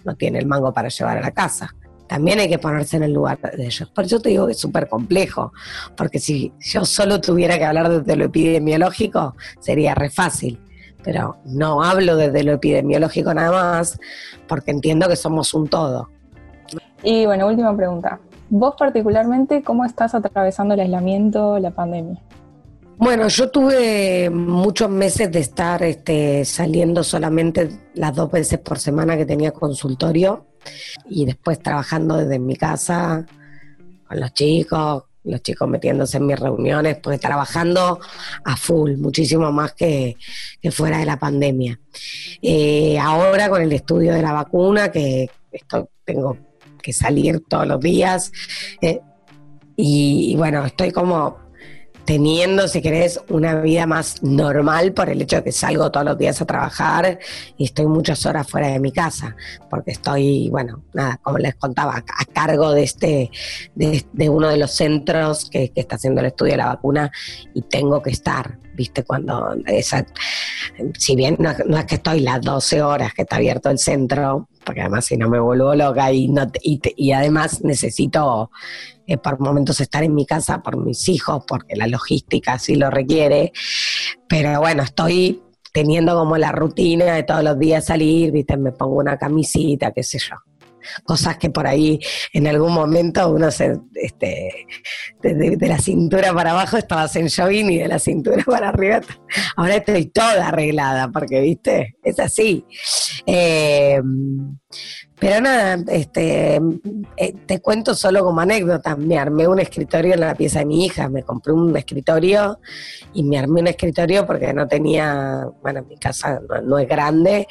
no 0.06 0.16
tiene 0.16 0.40
el 0.40 0.48
mango 0.48 0.74
para 0.74 0.88
llevar 0.88 1.18
a 1.18 1.22
la 1.22 1.32
casa 1.32 1.76
también 2.08 2.40
hay 2.40 2.50
que 2.50 2.60
ponerse 2.60 2.98
en 2.98 3.04
el 3.04 3.14
lugar 3.14 3.40
de 3.40 3.66
ellos. 3.66 3.90
Por 3.96 4.04
eso 4.04 4.20
te 4.20 4.28
digo 4.28 4.46
que 4.46 4.52
es 4.52 4.60
súper 4.60 4.90
complejo, 4.90 5.54
porque 5.96 6.20
si 6.20 6.52
yo 6.60 6.84
solo 6.84 7.22
tuviera 7.22 7.58
que 7.58 7.64
hablar 7.64 7.88
desde 7.88 8.18
lo 8.18 8.26
epidemiológico, 8.26 9.38
sería 9.62 9.96
re 9.96 10.10
fácil. 10.10 10.60
Pero 11.06 11.38
no 11.46 11.82
hablo 11.82 12.18
desde 12.18 12.44
lo 12.44 12.52
epidemiológico 12.52 13.34
nada 13.34 13.52
más, 13.52 13.98
porque 14.46 14.72
entiendo 14.72 15.08
que 15.08 15.16
somos 15.16 15.54
un 15.54 15.70
todo. 15.70 16.10
Y 17.04 17.26
bueno, 17.26 17.48
última 17.48 17.76
pregunta. 17.76 18.20
Vos 18.50 18.76
particularmente, 18.78 19.64
¿cómo 19.64 19.86
estás 19.86 20.14
atravesando 20.14 20.74
el 20.74 20.82
aislamiento, 20.82 21.58
la 21.60 21.72
pandemia? 21.72 22.22
Bueno, 22.98 23.28
yo 23.30 23.50
tuve 23.50 24.30
muchos 24.30 24.90
meses 24.90 25.32
de 25.32 25.40
estar 25.40 25.82
este, 25.82 26.46
saliendo 26.46 27.04
solamente 27.04 27.70
las 27.96 28.14
dos 28.14 28.30
veces 28.30 28.60
por 28.60 28.78
semana 28.78 29.18
que 29.18 29.26
tenía 29.26 29.52
consultorio 29.52 30.46
y 31.10 31.26
después 31.26 31.60
trabajando 31.60 32.18
desde 32.18 32.38
mi 32.38 32.56
casa 32.56 33.26
con 34.08 34.20
los 34.20 34.34
chicos, 34.34 35.06
los 35.24 35.42
chicos 35.42 35.68
metiéndose 35.68 36.18
en 36.18 36.28
mis 36.28 36.40
reuniones, 36.40 36.98
pues 37.02 37.20
trabajando 37.20 38.00
a 38.44 38.56
full, 38.56 38.98
muchísimo 38.98 39.52
más 39.52 39.74
que, 39.74 40.18
fuera 40.72 41.00
de 41.00 41.06
la 41.06 41.18
pandemia. 41.18 41.80
Eh, 42.42 43.00
ahora 43.00 43.50
con 43.50 43.62
el 43.62 43.72
estudio 43.72 44.14
de 44.14 44.22
la 44.22 44.34
vacuna, 44.34 44.92
que 44.92 45.30
estoy, 45.52 45.86
tengo 46.04 46.38
que 46.82 46.94
salir 46.94 47.44
todos 47.48 47.67
los 47.67 47.80
días, 47.80 48.32
eh, 48.82 49.02
y, 49.76 50.36
bueno, 50.38 50.65
estoy 50.65 50.91
como 50.91 51.38
teniendo, 52.06 52.67
si 52.67 52.82
querés, 52.82 53.20
una 53.30 53.62
vida 53.62 53.86
más 53.86 54.22
normal 54.24 54.94
por 54.94 55.10
el 55.10 55.22
hecho 55.22 55.38
de 55.38 55.44
que 55.44 55.52
salgo 55.52 55.91
todos 55.91 56.06
los 56.06 56.17
días 56.17 56.41
a 56.41 56.46
trabajar 56.46 57.20
y 57.58 57.65
estoy 57.65 57.86
muchas 57.86 58.26
horas 58.26 58.48
fuera 58.50 58.67
de 58.67 58.80
mi 58.80 58.91
casa, 58.91 59.36
porque 59.70 59.91
estoy, 59.91 60.50
bueno, 60.50 60.84
nada, 60.94 61.20
como 61.22 61.38
les 61.38 61.56
contaba, 61.56 61.96
a 61.96 62.26
cargo 62.26 62.74
de 62.74 62.84
este, 62.84 63.32
de, 63.76 64.30
uno 64.30 64.50
de 64.50 64.58
los 64.58 64.72
centros 64.72 65.50
que, 65.50 65.70
que, 65.70 65.82
está 65.82 65.96
haciendo 65.96 66.22
el 66.22 66.28
estudio 66.28 66.54
de 66.54 66.58
la 66.58 66.67
vacuna 66.67 67.12
y 67.54 67.62
tengo 67.62 68.02
que 68.02 68.10
estar, 68.10 68.58
viste, 68.76 69.04
cuando 69.04 69.56
esa, 69.67 70.06
si 70.98 71.15
bien 71.15 71.38
no, 71.39 71.52
es 71.52 71.86
que 71.86 71.96
estoy 71.96 72.22
las 72.22 72.41
12 72.41 72.82
horas 72.82 73.13
que 73.13 73.24
está 73.24 73.38
abierto 73.38 73.70
el 73.70 73.80
centro, 73.80 74.48
porque 74.65 74.82
además 74.82 75.06
si 75.06 75.17
no 75.17 75.30
me 75.30 75.39
vuelvo 75.39 75.76
loca 75.76 76.12
y, 76.12 76.28
no, 76.28 76.45
y 76.63 77.12
además 77.12 77.63
necesito 77.63 78.52
eh, 79.08 79.17
por 79.17 79.39
momentos 79.39 79.82
estar 79.82 80.04
en 80.04 80.15
mi 80.15 80.26
casa 80.26 80.62
por 80.62 80.78
mis 80.78 81.10
hijos, 81.10 81.43
porque 81.47 81.76
la 81.76 81.88
logística 81.88 82.54
así 82.54 82.76
lo 82.76 82.89
requiere. 82.89 83.52
Pero 84.28 84.60
bueno, 84.60 84.84
estoy 84.84 85.41
teniendo 85.74 86.15
como 86.15 86.38
la 86.38 86.52
rutina 86.52 87.15
de 87.15 87.24
todos 87.24 87.43
los 87.43 87.58
días 87.58 87.86
salir, 87.86 88.32
¿viste? 88.32 88.58
Me 88.58 88.71
pongo 88.71 88.97
una 88.97 89.17
camisita, 89.17 89.91
qué 89.91 90.04
sé 90.04 90.19
yo 90.19 90.36
cosas 91.04 91.38
que 91.38 91.50
por 91.50 91.67
ahí 91.67 92.00
en 92.34 92.48
algún 92.48 92.74
momento 92.74 93.30
uno 93.30 93.52
se, 93.52 93.78
este, 93.96 94.67
de, 95.22 95.67
la 95.67 95.78
cintura 95.78 96.34
para 96.34 96.52
abajo 96.52 96.78
estabas 96.78 97.15
en 97.15 97.30
jogging 97.30 97.72
y 97.72 97.78
de 97.80 97.88
la 97.88 98.00
cintura 98.00 98.44
para 98.46 98.70
arriba, 98.70 99.02
ahora 99.56 99.76
estoy 99.76 100.06
toda 100.08 100.48
arreglada, 100.48 101.10
porque, 101.10 101.41
viste, 101.41 101.96
es 102.04 102.20
así. 102.20 102.65
Eh, 103.26 104.02
pero 105.22 105.39
nada, 105.39 105.78
este, 105.89 106.60
eh, 107.15 107.34
te 107.46 107.62
cuento 107.62 107.94
solo 107.94 108.24
como 108.24 108.41
anécdota, 108.41 108.96
me 108.96 109.20
armé 109.20 109.48
un 109.48 109.60
escritorio 109.60 110.15
en 110.15 110.22
la 110.22 110.34
pieza 110.34 110.60
de 110.60 110.65
mi 110.65 110.84
hija, 110.84 111.10
me 111.10 111.22
compré 111.22 111.54
un 111.54 111.78
escritorio 111.78 112.60
y 113.13 113.22
me 113.22 113.38
armé 113.38 113.62
un 113.62 113.67
escritorio 113.67 114.26
porque 114.26 114.52
no 114.52 114.67
tenía, 114.67 115.46
bueno, 115.62 115.86
mi 115.88 115.96
casa 115.98 116.41
no, 116.63 116.80
es 116.80 116.89
grande 116.89 117.46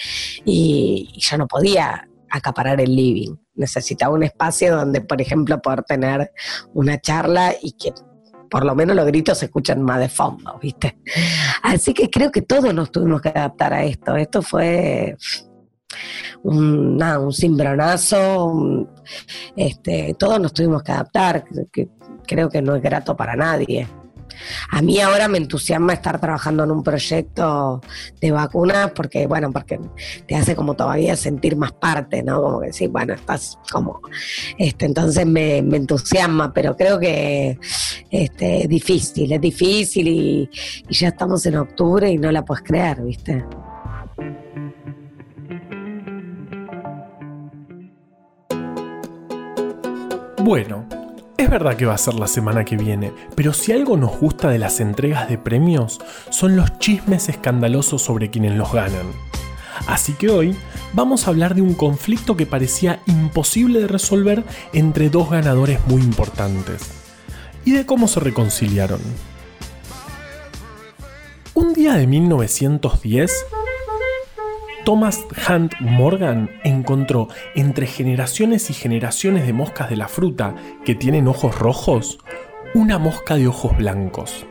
y, 0.45 1.13
y 1.15 1.21
yo 1.21 1.39
no 1.39 1.47
podía 1.47 2.10
acaparar 2.31 2.81
el 2.81 2.95
living. 2.95 3.35
Necesitaba 3.55 4.15
un 4.15 4.23
espacio 4.23 4.77
donde, 4.77 5.01
por 5.01 5.21
ejemplo, 5.21 5.61
poder 5.61 5.83
tener 5.83 6.33
una 6.73 7.01
charla 7.01 7.55
y 7.61 7.73
que 7.73 7.93
por 8.51 8.65
lo 8.65 8.75
menos 8.75 8.97
los 8.97 9.07
gritos 9.07 9.39
se 9.39 9.47
escuchan 9.47 9.81
más 9.83 10.01
de 10.01 10.09
fondo, 10.09 10.59
¿viste? 10.61 10.99
Así 11.63 11.95
que 11.95 12.11
creo 12.11 12.33
que 12.33 12.43
todos 12.43 12.75
nos 12.75 12.91
tuvimos 12.91 13.21
que 13.21 13.29
adaptar 13.29 13.73
a 13.73 13.85
esto. 13.85 14.17
Esto 14.17 14.43
fue 14.43 15.17
un, 16.43 16.97
nada, 16.97 17.21
un 17.21 17.33
cimbronazo, 17.33 18.89
este, 19.57 20.15
todos 20.19 20.41
nos 20.41 20.53
tuvimos 20.53 20.83
que 20.83 20.93
adaptar, 20.93 21.45
creo 22.27 22.49
que 22.49 22.63
no 22.63 22.75
es 22.75 22.83
grato 22.83 23.17
para 23.17 23.37
nadie. 23.37 23.87
A 24.71 24.83
mí 24.83 25.01
ahora 25.01 25.29
me 25.29 25.39
entusiasma 25.39 25.93
estar 25.93 26.21
trabajando 26.21 26.65
en 26.65 26.71
un 26.71 26.83
proyecto 26.83 27.81
de 28.21 28.31
vacunas 28.31 28.93
porque, 28.93 29.27
bueno, 29.27 29.53
porque 29.53 29.81
te 30.27 30.37
hace 30.37 30.55
como 30.55 30.75
todavía 30.75 31.17
sentir 31.17 31.57
más 31.57 31.73
parte, 31.73 32.23
¿no? 32.23 32.43
Como 32.43 32.61
que 32.61 32.73
sí, 32.73 32.87
bueno, 32.87 33.15
estás 33.15 33.59
como, 33.71 34.01
este, 34.59 34.87
entonces 34.87 35.27
me, 35.27 35.59
entusiasma, 35.59 36.53
pero 36.53 36.77
creo 36.77 36.99
que 36.99 37.59
este, 38.11 38.63
es 38.63 38.69
difícil, 38.69 39.33
es 39.33 39.41
difícil 39.41 40.09
y, 40.09 40.51
y 40.89 40.95
ya 40.95 41.09
estamos 41.09 41.45
en 41.47 41.57
octubre 41.57 42.11
y 42.11 42.19
no 42.19 42.31
la 42.31 42.45
puedes 42.45 42.65
creer, 42.65 43.03
¿viste? 43.03 43.45
Bueno, 50.43 50.89
es 51.41 51.49
verdad 51.49 51.77
que 51.77 51.87
va 51.87 51.95
a 51.95 51.99
ser 51.99 52.15
la 52.15 52.27
semana 52.27 52.67
que 52.67 52.77
viene, 52.77 53.15
pero 53.35 53.55
si 53.55 53.73
algo 53.73 53.97
nos 53.97 54.19
gusta 54.19 54.51
de 54.51 54.59
las 54.59 54.79
entregas 54.79 55.27
de 55.29 55.39
premios 55.39 55.99
son 56.29 56.55
los 56.55 56.79
chismes 56.79 57.31
escandalosos 57.31 58.03
sobre 58.03 58.29
quienes 58.29 58.57
los 58.57 58.73
ganan. 58.73 59.07
Así 59.87 60.13
que 60.13 60.29
hoy 60.29 60.55
vamos 60.93 61.27
a 61.27 61.31
hablar 61.31 61.55
de 61.55 61.63
un 61.63 61.73
conflicto 61.73 62.37
que 62.37 62.45
parecía 62.45 63.01
imposible 63.07 63.81
de 63.81 63.87
resolver 63.87 64.45
entre 64.75 65.09
dos 65.09 65.31
ganadores 65.31 65.81
muy 65.87 66.03
importantes 66.03 66.83
y 67.65 67.73
de 67.73 67.87
cómo 67.87 68.07
se 68.07 68.21
reconciliaron. 68.21 69.01
Un 71.55 71.73
día 71.73 71.95
de 71.95 72.07
1910, 72.07 73.47
Thomas 74.91 75.25
Hunt 75.49 75.75
Morgan 75.79 76.51
encontró 76.65 77.29
entre 77.55 77.87
generaciones 77.87 78.71
y 78.71 78.75
generaciones 78.75 79.47
de 79.47 79.53
moscas 79.53 79.89
de 79.89 79.95
la 79.95 80.09
fruta 80.09 80.57
que 80.85 80.97
tienen 80.97 81.29
ojos 81.29 81.57
rojos, 81.57 82.19
una 82.75 82.99
mosca 82.99 83.37
de 83.37 83.47
ojos 83.47 83.77
blancos. 83.77 84.47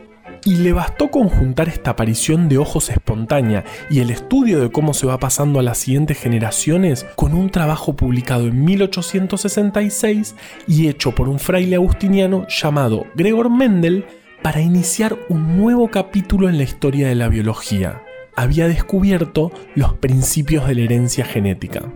Y 0.46 0.56
le 0.56 0.72
bastó 0.72 1.10
conjuntar 1.10 1.68
esta 1.68 1.90
aparición 1.90 2.48
de 2.48 2.56
ojos 2.56 2.88
espontánea 2.88 3.64
y 3.90 4.00
el 4.00 4.08
estudio 4.08 4.60
de 4.60 4.72
cómo 4.72 4.94
se 4.94 5.06
va 5.06 5.18
pasando 5.18 5.60
a 5.60 5.62
las 5.62 5.76
siguientes 5.76 6.18
generaciones 6.18 7.04
con 7.16 7.34
un 7.34 7.50
trabajo 7.50 7.94
publicado 7.94 8.46
en 8.46 8.64
1866 8.64 10.36
y 10.66 10.88
hecho 10.88 11.14
por 11.14 11.28
un 11.28 11.38
fraile 11.38 11.76
agustiniano 11.76 12.46
llamado 12.48 13.04
Gregor 13.14 13.50
Mendel 13.50 14.06
para 14.40 14.62
iniciar 14.62 15.18
un 15.28 15.58
nuevo 15.58 15.90
capítulo 15.90 16.48
en 16.48 16.56
la 16.56 16.64
historia 16.64 17.08
de 17.08 17.14
la 17.14 17.28
biología 17.28 18.00
había 18.40 18.68
descubierto 18.68 19.52
los 19.74 19.94
principios 19.94 20.66
de 20.66 20.74
la 20.74 20.82
herencia 20.82 21.24
genética. 21.24 21.92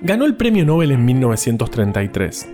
Ganó 0.00 0.24
el 0.24 0.36
premio 0.36 0.64
Nobel 0.64 0.90
en 0.90 1.04
1933, 1.04 2.48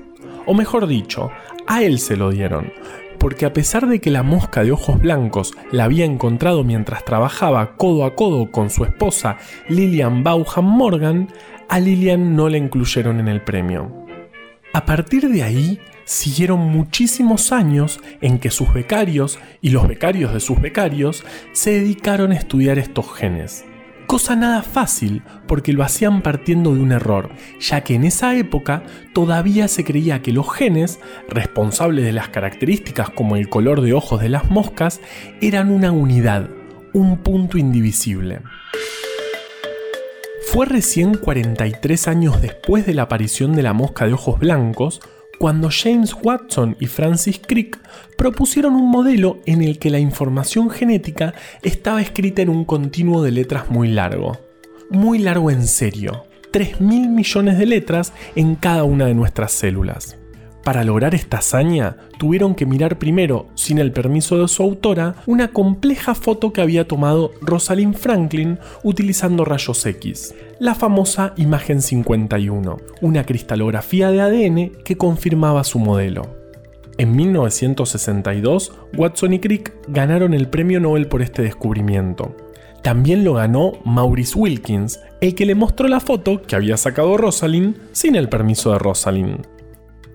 o 0.46 0.54
mejor 0.54 0.86
dicho, 0.86 1.30
a 1.66 1.82
él 1.82 1.98
se 1.98 2.16
lo 2.16 2.30
dieron, 2.30 2.72
porque 3.18 3.46
a 3.46 3.52
pesar 3.52 3.86
de 3.86 4.00
que 4.00 4.10
la 4.10 4.22
mosca 4.22 4.64
de 4.64 4.72
ojos 4.72 5.00
blancos 5.00 5.54
la 5.70 5.84
había 5.84 6.04
encontrado 6.04 6.62
mientras 6.62 7.04
trabajaba 7.04 7.76
codo 7.76 8.04
a 8.04 8.14
codo 8.14 8.50
con 8.50 8.68
su 8.68 8.84
esposa 8.84 9.38
Lillian 9.68 10.22
Bauham 10.22 10.66
Morgan, 10.66 11.28
a 11.68 11.80
Lillian 11.80 12.36
no 12.36 12.48
la 12.48 12.58
incluyeron 12.58 13.18
en 13.18 13.28
el 13.28 13.40
premio. 13.40 14.01
A 14.74 14.86
partir 14.86 15.28
de 15.28 15.42
ahí, 15.42 15.80
siguieron 16.04 16.60
muchísimos 16.60 17.52
años 17.52 18.00
en 18.22 18.38
que 18.38 18.50
sus 18.50 18.72
becarios 18.72 19.38
y 19.60 19.68
los 19.68 19.86
becarios 19.86 20.32
de 20.32 20.40
sus 20.40 20.62
becarios 20.62 21.24
se 21.52 21.72
dedicaron 21.72 22.32
a 22.32 22.36
estudiar 22.36 22.78
estos 22.78 23.12
genes. 23.12 23.66
Cosa 24.06 24.34
nada 24.34 24.62
fácil 24.62 25.22
porque 25.46 25.74
lo 25.74 25.84
hacían 25.84 26.22
partiendo 26.22 26.74
de 26.74 26.80
un 26.80 26.92
error, 26.92 27.30
ya 27.60 27.82
que 27.82 27.94
en 27.94 28.04
esa 28.04 28.34
época 28.34 28.82
todavía 29.12 29.68
se 29.68 29.84
creía 29.84 30.22
que 30.22 30.32
los 30.32 30.50
genes, 30.50 31.00
responsables 31.28 32.06
de 32.06 32.12
las 32.12 32.28
características 32.28 33.10
como 33.10 33.36
el 33.36 33.50
color 33.50 33.82
de 33.82 33.92
ojos 33.92 34.22
de 34.22 34.30
las 34.30 34.50
moscas, 34.50 35.00
eran 35.42 35.70
una 35.70 35.92
unidad, 35.92 36.48
un 36.94 37.18
punto 37.18 37.58
indivisible. 37.58 38.40
Fue 40.46 40.66
recién 40.66 41.14
43 41.14 42.08
años 42.08 42.42
después 42.42 42.86
de 42.86 42.94
la 42.94 43.02
aparición 43.02 43.54
de 43.54 43.62
la 43.62 43.72
mosca 43.72 44.06
de 44.06 44.12
ojos 44.12 44.38
blancos 44.38 45.00
cuando 45.38 45.70
James 45.72 46.14
Watson 46.22 46.76
y 46.78 46.86
Francis 46.86 47.40
Crick 47.44 47.78
propusieron 48.16 48.74
un 48.74 48.90
modelo 48.90 49.40
en 49.46 49.62
el 49.62 49.78
que 49.78 49.90
la 49.90 49.98
información 49.98 50.70
genética 50.70 51.34
estaba 51.62 52.00
escrita 52.00 52.42
en 52.42 52.48
un 52.48 52.64
continuo 52.64 53.22
de 53.22 53.32
letras 53.32 53.70
muy 53.70 53.88
largo. 53.88 54.38
Muy 54.90 55.18
largo 55.18 55.50
en 55.50 55.66
serio. 55.66 56.26
3.000 56.52 57.08
millones 57.08 57.58
de 57.58 57.66
letras 57.66 58.12
en 58.36 58.54
cada 58.54 58.84
una 58.84 59.06
de 59.06 59.14
nuestras 59.14 59.52
células. 59.52 60.21
Para 60.64 60.84
lograr 60.84 61.14
esta 61.14 61.38
hazaña, 61.38 61.96
tuvieron 62.18 62.54
que 62.54 62.66
mirar 62.66 62.98
primero, 62.98 63.48
sin 63.56 63.78
el 63.78 63.90
permiso 63.90 64.40
de 64.40 64.46
su 64.46 64.62
autora, 64.62 65.16
una 65.26 65.48
compleja 65.48 66.14
foto 66.14 66.52
que 66.52 66.60
había 66.60 66.86
tomado 66.86 67.32
Rosalind 67.40 67.96
Franklin 67.96 68.60
utilizando 68.84 69.44
rayos 69.44 69.84
X, 69.84 70.34
la 70.60 70.76
famosa 70.76 71.34
imagen 71.36 71.82
51, 71.82 72.76
una 73.00 73.26
cristalografía 73.26 74.12
de 74.12 74.20
ADN 74.20 74.72
que 74.84 74.96
confirmaba 74.96 75.64
su 75.64 75.80
modelo. 75.80 76.22
En 76.96 77.16
1962, 77.16 78.72
Watson 78.96 79.32
y 79.32 79.40
Crick 79.40 79.74
ganaron 79.88 80.32
el 80.32 80.46
premio 80.46 80.78
Nobel 80.78 81.08
por 81.08 81.22
este 81.22 81.42
descubrimiento. 81.42 82.36
También 82.82 83.24
lo 83.24 83.34
ganó 83.34 83.72
Maurice 83.84 84.38
Wilkins, 84.38 85.00
el 85.20 85.34
que 85.34 85.46
le 85.46 85.56
mostró 85.56 85.88
la 85.88 86.00
foto 86.00 86.42
que 86.42 86.54
había 86.54 86.76
sacado 86.76 87.16
Rosalind 87.16 87.76
sin 87.92 88.14
el 88.14 88.28
permiso 88.28 88.72
de 88.72 88.78
Rosalind 88.78 89.51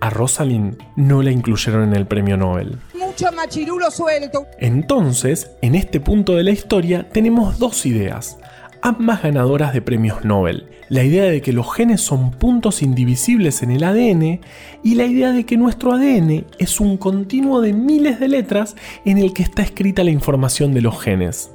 a 0.00 0.10
Rosalind 0.10 0.78
no 0.96 1.22
la 1.22 1.30
incluyeron 1.30 1.84
en 1.88 1.94
el 1.94 2.06
premio 2.06 2.36
Nobel. 2.36 2.78
Mucho 2.98 3.32
machirulo 3.32 3.90
suelto. 3.90 4.46
Entonces, 4.58 5.50
en 5.62 5.74
este 5.74 6.00
punto 6.00 6.34
de 6.34 6.44
la 6.44 6.50
historia 6.50 7.08
tenemos 7.08 7.58
dos 7.58 7.86
ideas, 7.86 8.38
ambas 8.82 9.22
ganadoras 9.22 9.72
de 9.72 9.82
premios 9.82 10.24
Nobel. 10.24 10.68
La 10.88 11.04
idea 11.04 11.24
de 11.24 11.42
que 11.42 11.52
los 11.52 11.72
genes 11.74 12.00
son 12.00 12.30
puntos 12.30 12.82
indivisibles 12.82 13.62
en 13.62 13.70
el 13.70 13.84
ADN 13.84 14.40
y 14.82 14.94
la 14.94 15.04
idea 15.04 15.32
de 15.32 15.44
que 15.44 15.58
nuestro 15.58 15.92
ADN 15.92 16.46
es 16.58 16.80
un 16.80 16.96
continuo 16.96 17.60
de 17.60 17.74
miles 17.74 18.18
de 18.20 18.28
letras 18.28 18.74
en 19.04 19.18
el 19.18 19.34
que 19.34 19.42
está 19.42 19.62
escrita 19.62 20.02
la 20.04 20.10
información 20.10 20.72
de 20.72 20.80
los 20.80 20.98
genes. 20.98 21.50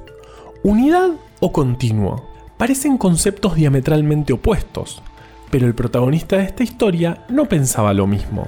¿Unidad 0.61 1.11
o 1.39 1.51
continuo? 1.51 2.29
Parecen 2.57 2.97
conceptos 2.97 3.55
diametralmente 3.55 4.33
opuestos, 4.33 5.01
pero 5.53 5.67
el 5.67 5.75
protagonista 5.75 6.37
de 6.37 6.45
esta 6.45 6.63
historia 6.63 7.25
no 7.29 7.47
pensaba 7.47 7.93
lo 7.93 8.07
mismo. 8.07 8.47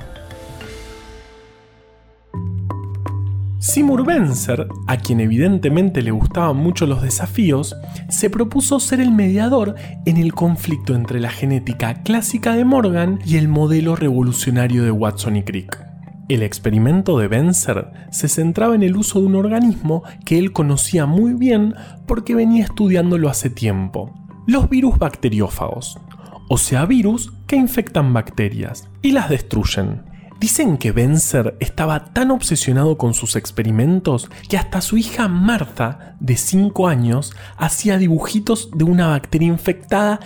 Seymour 3.60 4.04
Benzer, 4.04 4.68
a 4.88 4.98
quien 4.98 5.20
evidentemente 5.20 6.02
le 6.02 6.10
gustaban 6.10 6.58
mucho 6.58 6.88
los 6.88 7.04
desafíos, 7.04 7.76
se 8.10 8.32
propuso 8.32 8.80
ser 8.80 9.02
el 9.02 9.12
mediador 9.12 9.76
en 10.08 10.18
el 10.18 10.34
conflicto 10.34 10.96
entre 10.96 11.20
la 11.20 11.30
genética 11.30 12.02
clásica 12.02 12.56
de 12.56 12.66
Morgan 12.66 13.20
y 13.24 13.38
el 13.38 13.50
modelo 13.50 13.96
revolucionario 13.96 14.84
de 14.84 14.90
Watson 14.90 15.36
y 15.36 15.44
Crick. 15.44 15.80
El 16.28 16.42
experimento 16.42 17.20
de 17.20 17.28
Benzer 17.28 17.92
se 18.10 18.28
centraba 18.28 18.74
en 18.74 18.82
el 18.82 18.98
uso 18.98 19.20
de 19.20 19.28
un 19.28 19.36
organismo 19.36 20.02
que 20.26 20.40
él 20.40 20.54
conocía 20.54 21.06
muy 21.06 21.34
bien 21.34 21.76
porque 22.08 22.34
venía 22.34 22.64
estudiándolo 22.64 23.30
hace 23.30 23.52
tiempo, 23.52 24.12
los 24.48 24.70
virus 24.70 24.98
bacteriófagos, 24.98 26.00
o 26.48 26.58
sea, 26.58 26.86
virus 26.86 27.34
que 27.48 27.56
infectan 27.56 28.14
bacterias 28.14 28.88
y 29.02 29.12
las 29.12 29.30
destruyen. 29.30 30.04
Dicen 30.40 30.78
que 30.78 30.92
Benzer 30.92 31.56
estaba 31.60 32.06
tan 32.14 32.30
obsesionado 32.30 32.98
con 32.98 33.14
sus 33.14 33.36
experimentos 33.36 34.30
que 34.50 34.58
hasta 34.58 34.82
su 34.82 34.98
hija 34.98 35.28
Martha, 35.28 36.16
de 36.20 36.36
5 36.36 36.88
años, 36.88 37.34
hacía 37.58 37.98
dibujitos 37.98 38.70
de 38.76 38.84
una 38.84 39.08
bacteria 39.08 39.48
infectada 39.48 40.20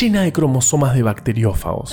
llena 0.00 0.22
de 0.22 0.32
cromosomas 0.32 0.94
de 0.94 1.02
bacteriófagos. 1.02 1.92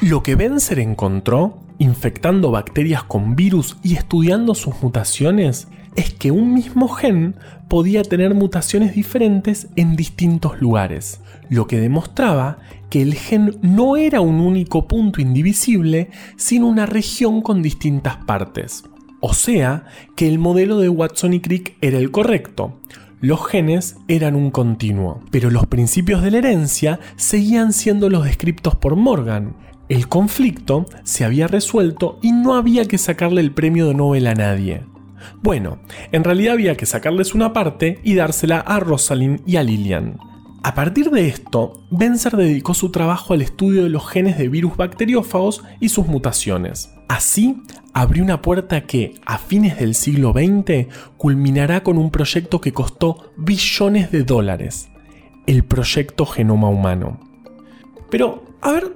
Lo 0.00 0.22
que 0.22 0.36
Benzer 0.36 0.78
encontró, 0.78 1.58
infectando 1.78 2.52
bacterias 2.52 3.02
con 3.02 3.34
virus 3.34 3.76
y 3.82 3.96
estudiando 3.96 4.54
sus 4.54 4.80
mutaciones, 4.80 5.66
es 5.98 6.14
que 6.14 6.30
un 6.30 6.54
mismo 6.54 6.86
gen 6.86 7.34
podía 7.66 8.04
tener 8.04 8.32
mutaciones 8.32 8.94
diferentes 8.94 9.66
en 9.74 9.96
distintos 9.96 10.60
lugares, 10.60 11.20
lo 11.50 11.66
que 11.66 11.80
demostraba 11.80 12.58
que 12.88 13.02
el 13.02 13.14
gen 13.14 13.58
no 13.62 13.96
era 13.96 14.20
un 14.20 14.36
único 14.38 14.86
punto 14.86 15.20
indivisible, 15.20 16.10
sino 16.36 16.68
una 16.68 16.86
región 16.86 17.42
con 17.42 17.62
distintas 17.62 18.16
partes. 18.18 18.84
O 19.18 19.34
sea, 19.34 19.86
que 20.14 20.28
el 20.28 20.38
modelo 20.38 20.78
de 20.78 20.88
Watson 20.88 21.34
y 21.34 21.40
Crick 21.40 21.76
era 21.80 21.98
el 21.98 22.12
correcto. 22.12 22.78
Los 23.20 23.44
genes 23.44 23.96
eran 24.06 24.36
un 24.36 24.52
continuo, 24.52 25.20
pero 25.32 25.50
los 25.50 25.66
principios 25.66 26.22
de 26.22 26.30
la 26.30 26.38
herencia 26.38 27.00
seguían 27.16 27.72
siendo 27.72 28.08
los 28.08 28.22
descriptos 28.22 28.76
por 28.76 28.94
Morgan. 28.94 29.56
El 29.88 30.06
conflicto 30.06 30.86
se 31.02 31.24
había 31.24 31.48
resuelto 31.48 32.20
y 32.22 32.30
no 32.30 32.54
había 32.54 32.84
que 32.84 32.98
sacarle 32.98 33.40
el 33.40 33.50
premio 33.50 33.88
de 33.88 33.94
Nobel 33.94 34.28
a 34.28 34.34
nadie. 34.34 34.84
Bueno, 35.42 35.78
en 36.12 36.24
realidad 36.24 36.54
había 36.54 36.76
que 36.76 36.86
sacarles 36.86 37.34
una 37.34 37.52
parte 37.52 37.98
y 38.02 38.14
dársela 38.14 38.60
a 38.60 38.80
Rosalind 38.80 39.40
y 39.46 39.56
a 39.56 39.62
Lillian. 39.62 40.18
A 40.62 40.74
partir 40.74 41.10
de 41.10 41.28
esto, 41.28 41.84
Benzer 41.90 42.36
dedicó 42.36 42.74
su 42.74 42.90
trabajo 42.90 43.32
al 43.32 43.42
estudio 43.42 43.84
de 43.84 43.88
los 43.88 44.08
genes 44.08 44.36
de 44.38 44.48
virus 44.48 44.76
bacteriófagos 44.76 45.62
y 45.80 45.88
sus 45.88 46.06
mutaciones. 46.06 46.92
Así, 47.08 47.62
abrió 47.94 48.24
una 48.24 48.42
puerta 48.42 48.82
que, 48.82 49.14
a 49.24 49.38
fines 49.38 49.78
del 49.78 49.94
siglo 49.94 50.32
XX, 50.32 50.92
culminará 51.16 51.82
con 51.82 51.96
un 51.96 52.10
proyecto 52.10 52.60
que 52.60 52.72
costó 52.72 53.32
billones 53.36 54.10
de 54.10 54.24
dólares, 54.24 54.90
el 55.46 55.64
Proyecto 55.64 56.26
Genoma 56.26 56.68
Humano. 56.68 57.20
Pero, 58.10 58.44
a 58.60 58.72
ver, 58.72 58.92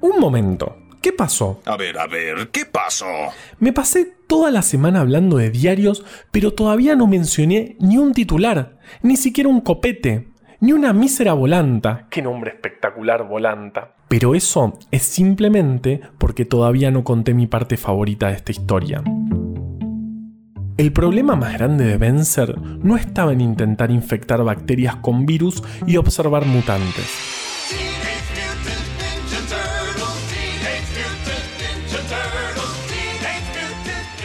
un 0.00 0.20
momento. 0.20 0.76
¿Qué 1.04 1.12
pasó? 1.12 1.60
A 1.66 1.76
ver, 1.76 1.98
a 1.98 2.06
ver, 2.06 2.48
¿qué 2.50 2.64
pasó? 2.64 3.04
Me 3.58 3.74
pasé 3.74 4.10
toda 4.26 4.50
la 4.50 4.62
semana 4.62 5.02
hablando 5.02 5.36
de 5.36 5.50
diarios, 5.50 6.02
pero 6.30 6.54
todavía 6.54 6.96
no 6.96 7.06
mencioné 7.06 7.76
ni 7.78 7.98
un 7.98 8.14
titular, 8.14 8.78
ni 9.02 9.18
siquiera 9.18 9.50
un 9.50 9.60
copete, 9.60 10.28
ni 10.60 10.72
una 10.72 10.94
mísera 10.94 11.34
volanta. 11.34 12.06
Qué 12.08 12.22
nombre 12.22 12.52
espectacular, 12.52 13.28
volanta. 13.28 13.96
Pero 14.08 14.34
eso 14.34 14.78
es 14.90 15.02
simplemente 15.02 16.00
porque 16.16 16.46
todavía 16.46 16.90
no 16.90 17.04
conté 17.04 17.34
mi 17.34 17.46
parte 17.46 17.76
favorita 17.76 18.28
de 18.28 18.36
esta 18.36 18.52
historia. 18.52 19.04
El 20.78 20.90
problema 20.94 21.36
más 21.36 21.52
grande 21.52 21.84
de 21.84 21.98
Benzer 21.98 22.58
no 22.58 22.96
estaba 22.96 23.34
en 23.34 23.42
intentar 23.42 23.90
infectar 23.90 24.42
bacterias 24.42 24.96
con 24.96 25.26
virus 25.26 25.62
y 25.86 25.98
observar 25.98 26.46
mutantes. 26.46 27.33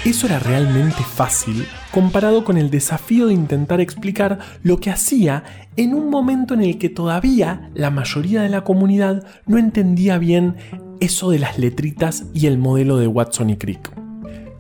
Eso 0.05 0.27
era 0.27 0.39
realmente 0.39 1.03
fácil 1.03 1.67
comparado 1.91 2.45
con 2.45 2.57
el 2.57 2.69
desafío 2.69 3.27
de 3.27 3.33
intentar 3.33 3.81
explicar 3.81 4.39
lo 4.63 4.79
que 4.79 4.91
hacía 4.91 5.43
en 5.75 5.93
un 5.93 6.09
momento 6.09 6.53
en 6.53 6.61
el 6.61 6.77
que 6.77 6.87
todavía 6.87 7.69
la 7.73 7.91
mayoría 7.91 8.41
de 8.41 8.47
la 8.47 8.63
comunidad 8.63 9.25
no 9.45 9.57
entendía 9.57 10.17
bien 10.17 10.55
eso 11.01 11.31
de 11.31 11.39
las 11.39 11.59
letritas 11.59 12.25
y 12.33 12.47
el 12.47 12.57
modelo 12.57 12.97
de 12.97 13.07
Watson 13.07 13.49
y 13.49 13.57
Crick. 13.57 13.91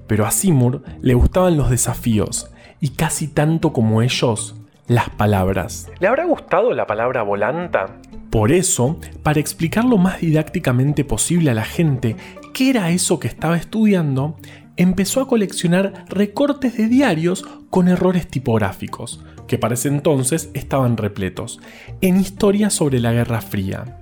Pero 0.07 0.25
a 0.25 0.31
Seymour 0.31 0.83
le 1.01 1.13
gustaban 1.13 1.55
los 1.55 1.69
desafíos 1.69 2.51
y 2.81 2.89
casi 2.89 3.29
tanto 3.29 3.71
como 3.71 4.01
ellos, 4.01 4.55
las 4.87 5.09
palabras. 5.09 5.89
¿Le 5.99 6.07
habrá 6.07 6.25
gustado 6.25 6.73
la 6.73 6.85
palabra 6.85 7.23
volanta? 7.23 7.97
Por 8.29 8.51
eso, 8.51 8.99
para 9.23 9.39
explicar 9.39 9.85
lo 9.85 9.97
más 9.97 10.19
didácticamente 10.19 11.05
posible 11.05 11.51
a 11.51 11.53
la 11.53 11.63
gente 11.63 12.17
qué 12.53 12.71
era 12.71 12.89
eso 12.89 13.19
que 13.19 13.27
estaba 13.27 13.55
estudiando, 13.55 14.35
empezó 14.79 15.19
a 15.21 15.27
coleccionar 15.27 16.05
recortes 16.07 16.77
de 16.77 16.87
diarios 16.87 17.45
con 17.69 17.89
errores 17.89 18.27
tipográficos, 18.27 19.19
que 19.45 19.57
para 19.57 19.73
ese 19.73 19.89
entonces 19.89 20.49
estaban 20.53 20.95
repletos, 20.95 21.59
en 21.99 22.17
historias 22.17 22.73
sobre 22.73 23.01
la 23.01 23.11
Guerra 23.11 23.41
Fría. 23.41 23.97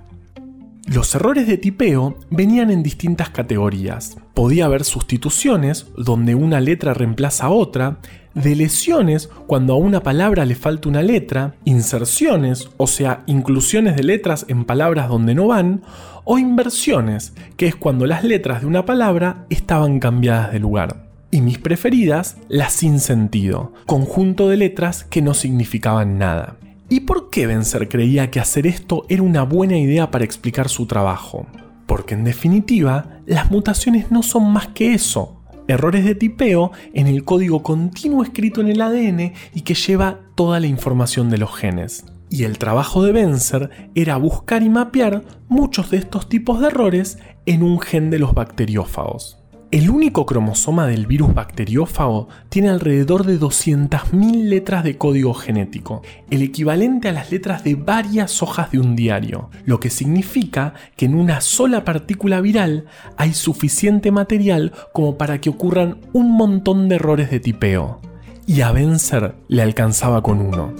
Los 0.86 1.14
errores 1.16 1.48
de 1.48 1.58
tipeo 1.58 2.16
venían 2.30 2.70
en 2.70 2.84
distintas 2.84 3.28
categorías. 3.28 4.18
Podía 4.34 4.66
haber 4.66 4.84
sustituciones, 4.84 5.88
donde 5.96 6.36
una 6.36 6.60
letra 6.60 6.94
reemplaza 6.94 7.46
a 7.46 7.50
otra, 7.50 7.98
deleciones 8.42 9.28
cuando 9.46 9.74
a 9.74 9.76
una 9.76 10.02
palabra 10.02 10.44
le 10.44 10.54
falta 10.54 10.88
una 10.88 11.02
letra, 11.02 11.54
inserciones, 11.64 12.70
o 12.76 12.86
sea, 12.86 13.22
inclusiones 13.26 13.96
de 13.96 14.04
letras 14.04 14.46
en 14.48 14.64
palabras 14.64 15.08
donde 15.08 15.34
no 15.34 15.48
van, 15.48 15.82
o 16.24 16.38
inversiones, 16.38 17.32
que 17.56 17.66
es 17.66 17.76
cuando 17.76 18.06
las 18.06 18.24
letras 18.24 18.60
de 18.60 18.66
una 18.66 18.84
palabra 18.84 19.46
estaban 19.50 19.98
cambiadas 19.98 20.52
de 20.52 20.58
lugar. 20.58 21.08
Y 21.30 21.40
mis 21.40 21.58
preferidas, 21.58 22.36
las 22.48 22.72
sin 22.72 23.00
sentido, 23.00 23.72
conjunto 23.86 24.48
de 24.48 24.56
letras 24.56 25.04
que 25.04 25.22
no 25.22 25.34
significaban 25.34 26.18
nada. 26.18 26.56
¿Y 26.90 27.00
por 27.00 27.28
qué 27.28 27.46
Benzer 27.46 27.88
creía 27.88 28.30
que 28.30 28.40
hacer 28.40 28.66
esto 28.66 29.04
era 29.10 29.22
una 29.22 29.42
buena 29.42 29.76
idea 29.76 30.10
para 30.10 30.24
explicar 30.24 30.70
su 30.70 30.86
trabajo? 30.86 31.46
Porque 31.86 32.14
en 32.14 32.24
definitiva, 32.24 33.20
las 33.26 33.50
mutaciones 33.50 34.10
no 34.10 34.22
son 34.22 34.50
más 34.50 34.68
que 34.68 34.94
eso, 34.94 35.37
errores 35.68 36.04
de 36.04 36.14
tipeo 36.14 36.72
en 36.92 37.06
el 37.06 37.24
código 37.24 37.62
continuo 37.62 38.22
escrito 38.22 38.60
en 38.60 38.68
el 38.68 38.80
ADN 38.80 39.32
y 39.54 39.60
que 39.60 39.74
lleva 39.74 40.20
toda 40.34 40.58
la 40.58 40.66
información 40.66 41.30
de 41.30 41.38
los 41.38 41.54
genes. 41.54 42.04
Y 42.30 42.44
el 42.44 42.58
trabajo 42.58 43.02
de 43.02 43.12
Benzer 43.12 43.70
era 43.94 44.16
buscar 44.16 44.62
y 44.62 44.68
mapear 44.68 45.22
muchos 45.48 45.90
de 45.90 45.98
estos 45.98 46.28
tipos 46.28 46.60
de 46.60 46.66
errores 46.66 47.18
en 47.46 47.62
un 47.62 47.80
gen 47.80 48.10
de 48.10 48.18
los 48.18 48.34
bacteriófagos. 48.34 49.37
El 49.70 49.90
único 49.90 50.24
cromosoma 50.24 50.86
del 50.86 51.06
virus 51.06 51.34
bacteriófago 51.34 52.28
tiene 52.48 52.70
alrededor 52.70 53.26
de 53.26 53.38
200.000 53.38 54.48
letras 54.48 54.82
de 54.82 54.96
código 54.96 55.34
genético, 55.34 56.00
el 56.30 56.40
equivalente 56.40 57.10
a 57.10 57.12
las 57.12 57.30
letras 57.30 57.64
de 57.64 57.74
varias 57.74 58.42
hojas 58.42 58.70
de 58.70 58.78
un 58.78 58.96
diario, 58.96 59.50
lo 59.66 59.78
que 59.78 59.90
significa 59.90 60.72
que 60.96 61.04
en 61.04 61.14
una 61.14 61.42
sola 61.42 61.84
partícula 61.84 62.40
viral 62.40 62.86
hay 63.18 63.34
suficiente 63.34 64.10
material 64.10 64.72
como 64.94 65.18
para 65.18 65.38
que 65.38 65.50
ocurran 65.50 65.98
un 66.14 66.32
montón 66.32 66.88
de 66.88 66.94
errores 66.94 67.30
de 67.30 67.40
tipeo. 67.40 68.00
Y 68.46 68.62
a 68.62 68.72
Benzer 68.72 69.34
le 69.48 69.60
alcanzaba 69.60 70.22
con 70.22 70.40
uno. 70.40 70.72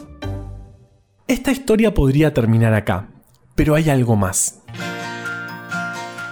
Esta 1.27 1.53
historia 1.53 1.93
podría 1.93 2.33
terminar 2.33 2.73
acá, 2.73 3.09
pero 3.55 3.75
hay 3.75 3.91
algo 3.91 4.17
más. 4.17 4.63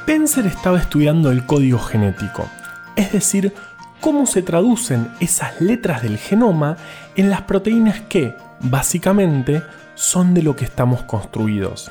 Spencer 0.06 0.46
estaba 0.46 0.78
estudiando 0.78 1.32
el 1.32 1.44
código 1.46 1.80
genético, 1.80 2.48
es 2.94 3.10
decir, 3.10 3.52
cómo 4.00 4.26
se 4.26 4.40
traducen 4.40 5.08
esas 5.18 5.60
letras 5.60 6.00
del 6.00 6.16
genoma 6.16 6.76
en 7.16 7.28
las 7.28 7.42
proteínas 7.42 8.02
que, 8.02 8.36
básicamente, 8.60 9.64
son 9.96 10.32
de 10.32 10.44
lo 10.44 10.54
que 10.54 10.64
estamos 10.64 11.02
construidos. 11.02 11.90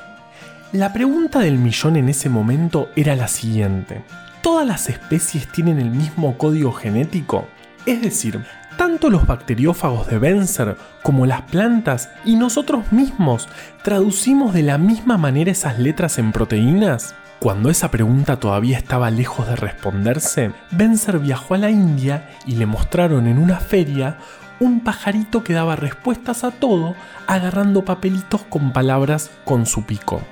La 0.72 0.94
pregunta 0.94 1.40
del 1.40 1.58
millón 1.58 1.98
en 1.98 2.08
ese 2.08 2.30
momento 2.30 2.88
era 2.96 3.18
la 3.18 3.28
siguiente. 3.28 4.06
¿Todas 4.42 4.66
las 4.66 4.88
especies 4.88 5.52
tienen 5.52 5.78
el 5.78 5.90
mismo 5.90 6.38
código 6.38 6.72
genético? 6.72 7.50
Es 7.86 8.02
decir, 8.02 8.46
tanto 8.78 9.10
los 9.10 9.28
bacteriófagos 9.28 10.08
de 10.08 10.20
Benzer 10.20 10.78
como 11.04 11.26
las 11.26 11.42
plantas 11.42 12.10
y 12.24 12.38
nosotros 12.38 12.94
mismos 12.94 13.50
traducimos 13.84 14.54
de 14.54 14.64
la 14.64 14.78
misma 14.78 15.18
manera 15.18 15.52
esas 15.52 15.80
letras 15.80 16.18
en 16.18 16.32
proteínas? 16.32 17.14
Cuando 17.46 17.70
esa 17.70 17.92
pregunta 17.92 18.40
todavía 18.40 18.76
estaba 18.76 19.12
lejos 19.12 19.48
de 19.48 19.56
responderse, 19.56 20.52
Benzer 20.72 21.20
viajó 21.20 21.54
a 21.54 21.60
la 21.60 21.70
India 21.70 22.28
y 22.48 22.56
le 22.56 22.66
mostraron 22.66 23.28
en 23.28 23.38
una 23.38 23.60
feria 23.60 24.18
un 24.60 24.80
pajarito 24.80 25.44
que 25.44 25.54
daba 25.54 25.76
respuestas 25.76 26.44
a 26.44 26.50
todo 26.50 26.96
agarrando 27.28 27.86
papelitos 27.86 28.42
con 28.50 28.74
palabras 28.74 29.30
con 29.44 29.68
su 29.68 29.86
pico. 29.86 30.24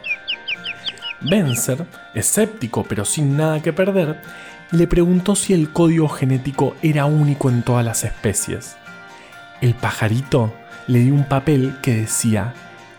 Benzer, 1.22 1.86
escéptico 2.16 2.84
pero 2.84 3.06
sin 3.06 3.38
nada 3.38 3.62
que 3.62 3.74
perder, 3.74 4.20
le 4.72 4.88
preguntó 4.88 5.36
si 5.36 5.54
el 5.54 5.70
código 5.72 6.10
genético 6.10 6.76
era 6.82 7.06
único 7.06 7.48
en 7.52 7.62
todas 7.62 7.86
las 7.86 8.04
especies. 8.06 8.76
El 9.62 9.76
pajarito 9.76 10.52
le 10.88 11.02
dio 11.02 11.14
un 11.14 11.26
papel 11.26 11.76
que 11.84 11.94
decía, 11.94 12.56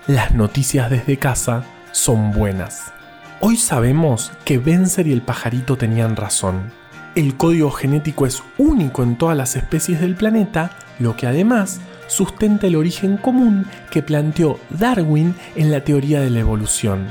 las 0.06 0.36
noticias 0.36 0.88
desde 0.88 1.16
casa 1.16 1.64
son 1.90 2.30
buenas. 2.30 2.94
Hoy 3.40 3.56
sabemos 3.56 4.32
que 4.44 4.58
Benzer 4.58 5.06
y 5.06 5.12
el 5.12 5.20
pajarito 5.20 5.76
tenían 5.76 6.16
razón. 6.16 6.72
El 7.14 7.36
código 7.36 7.70
genético 7.70 8.26
es 8.26 8.42
único 8.58 9.02
en 9.02 9.16
todas 9.16 9.36
las 9.36 9.56
especies 9.56 10.00
del 10.00 10.14
planeta, 10.14 10.70
lo 10.98 11.16
que 11.16 11.26
además 11.26 11.80
sustenta 12.06 12.68
el 12.68 12.76
origen 12.76 13.16
común 13.16 13.66
que 13.90 14.02
planteó 14.02 14.58
Darwin 14.70 15.34
en 15.56 15.72
la 15.72 15.82
teoría 15.82 16.20
de 16.20 16.30
la 16.30 16.40
evolución, 16.40 17.06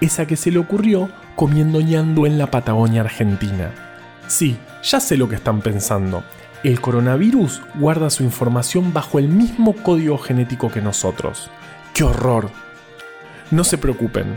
esa 0.00 0.26
que 0.26 0.36
se 0.36 0.50
le 0.50 0.58
ocurrió 0.58 1.08
comiendo 1.34 1.80
ñando 1.80 2.26
en 2.26 2.38
la 2.38 2.50
Patagonia 2.50 3.00
Argentina. 3.00 3.70
Sí, 4.28 4.56
ya 4.82 5.00
sé 5.00 5.16
lo 5.16 5.28
que 5.28 5.36
están 5.36 5.60
pensando. 5.60 6.24
El 6.62 6.80
coronavirus 6.80 7.62
guarda 7.74 8.10
su 8.10 8.22
información 8.22 8.92
bajo 8.92 9.18
el 9.18 9.28
mismo 9.28 9.74
código 9.74 10.18
genético 10.18 10.70
que 10.70 10.80
nosotros. 10.80 11.50
¡Qué 11.92 12.04
horror! 12.04 12.50
No 13.50 13.64
se 13.64 13.76
preocupen, 13.76 14.36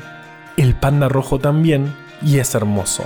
el 0.57 0.73
panda 0.73 1.07
rojo 1.07 1.39
también 1.39 1.93
y 2.25 2.39
es 2.39 2.55
hermoso. 2.55 3.03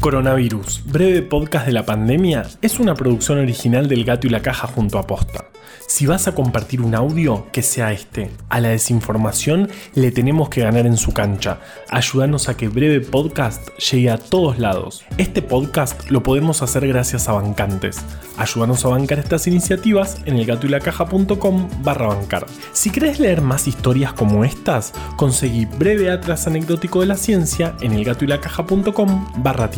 Coronavirus, 0.00 0.84
breve 0.86 1.22
podcast 1.22 1.66
de 1.66 1.72
la 1.72 1.84
pandemia, 1.84 2.46
es 2.62 2.78
una 2.78 2.94
producción 2.94 3.38
original 3.38 3.88
del 3.88 4.04
Gato 4.04 4.28
y 4.28 4.30
la 4.30 4.40
Caja 4.40 4.68
junto 4.68 4.98
a 4.98 5.06
Posta. 5.06 5.46
Si 5.86 6.06
vas 6.06 6.26
a 6.26 6.34
compartir 6.34 6.80
un 6.80 6.94
audio, 6.94 7.46
que 7.52 7.62
sea 7.62 7.92
este. 7.92 8.30
A 8.48 8.60
la 8.60 8.70
desinformación 8.70 9.70
le 9.94 10.10
tenemos 10.10 10.48
que 10.48 10.62
ganar 10.62 10.86
en 10.86 10.96
su 10.96 11.12
cancha. 11.12 11.60
Ayúdanos 11.90 12.48
a 12.48 12.56
que 12.56 12.68
Breve 12.68 13.00
Podcast 13.00 13.68
llegue 13.78 14.10
a 14.10 14.18
todos 14.18 14.58
lados. 14.58 15.04
Este 15.16 15.42
podcast 15.42 16.10
lo 16.10 16.22
podemos 16.22 16.62
hacer 16.62 16.88
gracias 16.88 17.28
a 17.28 17.32
bancantes. 17.32 17.98
Ayúdanos 18.36 18.84
a 18.84 18.88
bancar 18.88 19.20
estas 19.20 19.46
iniciativas 19.46 20.18
en 20.24 20.38
elgatoylacaja.com 20.38 21.68
barra 21.82 22.08
bancar. 22.08 22.46
Si 22.72 22.90
querés 22.90 23.20
leer 23.20 23.42
más 23.42 23.68
historias 23.68 24.12
como 24.12 24.44
estas, 24.44 24.92
conseguí 25.16 25.66
Breve 25.66 26.10
Atlas 26.10 26.46
Anecdótico 26.46 27.00
de 27.00 27.06
la 27.06 27.16
Ciencia 27.16 27.74
en 27.80 27.92
elgatoylacaja.com 27.92 29.32
barra. 29.36 29.68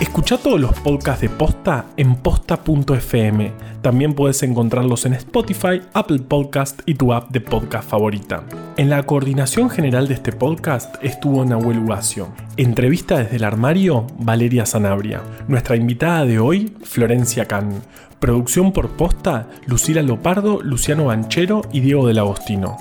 Escucha 0.00 0.38
todos 0.38 0.60
los 0.60 0.72
podcasts 0.80 1.20
de 1.20 1.28
Posta 1.28 1.86
en 1.96 2.16
posta.fm. 2.16 3.52
También 3.82 4.14
puedes 4.14 4.42
encontrarlos 4.42 5.06
en 5.06 5.14
Spotify, 5.28 5.82
Apple 5.92 6.20
Podcast 6.20 6.80
y 6.86 6.94
tu 6.94 7.12
app 7.12 7.28
de 7.28 7.42
podcast 7.42 7.86
favorita. 7.86 8.44
En 8.78 8.88
la 8.88 9.02
coordinación 9.02 9.68
general 9.68 10.08
de 10.08 10.14
este 10.14 10.32
podcast 10.32 10.96
estuvo 11.02 11.44
Nahuel 11.44 11.80
Ugacio. 11.80 12.28
Entrevista 12.56 13.18
desde 13.18 13.36
el 13.36 13.44
armario, 13.44 14.06
Valeria 14.18 14.64
Sanabria. 14.64 15.20
Nuestra 15.46 15.76
invitada 15.76 16.24
de 16.24 16.38
hoy, 16.38 16.74
Florencia 16.82 17.44
Can. 17.44 17.82
Producción 18.18 18.72
por 18.72 18.88
posta, 18.96 19.48
Lucila 19.66 20.00
Lopardo, 20.00 20.62
Luciano 20.62 21.04
Banchero 21.04 21.60
y 21.72 21.80
Diego 21.80 22.06
del 22.06 22.20
Agostino. 22.20 22.78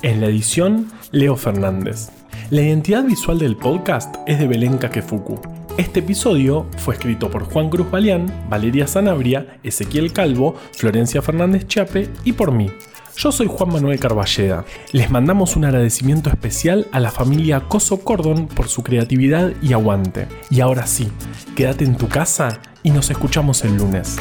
En 0.00 0.22
la 0.22 0.28
edición, 0.28 0.90
Leo 1.12 1.36
Fernández. 1.36 2.08
La 2.48 2.62
identidad 2.62 3.04
visual 3.04 3.38
del 3.38 3.56
podcast 3.56 4.16
es 4.26 4.38
de 4.38 4.48
Belén 4.48 4.78
Kakefuku. 4.78 5.38
Este 5.76 5.98
episodio 5.98 6.66
fue 6.78 6.94
escrito 6.94 7.32
por 7.32 7.42
Juan 7.44 7.68
Cruz 7.68 7.90
Balián, 7.90 8.46
Valeria 8.48 8.86
Sanabria, 8.86 9.58
Ezequiel 9.64 10.12
Calvo, 10.12 10.54
Florencia 10.72 11.20
Fernández 11.20 11.66
Chape 11.66 12.08
y 12.22 12.32
por 12.32 12.52
mí. 12.52 12.70
Yo 13.16 13.32
soy 13.32 13.48
Juan 13.48 13.72
Manuel 13.72 13.98
Carballeda. 13.98 14.64
Les 14.92 15.10
mandamos 15.10 15.56
un 15.56 15.64
agradecimiento 15.64 16.30
especial 16.30 16.86
a 16.92 17.00
la 17.00 17.10
familia 17.10 17.64
Coso 17.66 17.98
Cordon 17.98 18.46
por 18.46 18.68
su 18.68 18.84
creatividad 18.84 19.52
y 19.62 19.72
aguante. 19.72 20.28
Y 20.48 20.60
ahora 20.60 20.86
sí, 20.86 21.08
quédate 21.56 21.84
en 21.84 21.96
tu 21.96 22.06
casa 22.06 22.60
y 22.84 22.90
nos 22.90 23.10
escuchamos 23.10 23.64
el 23.64 23.76
lunes. 23.76 24.16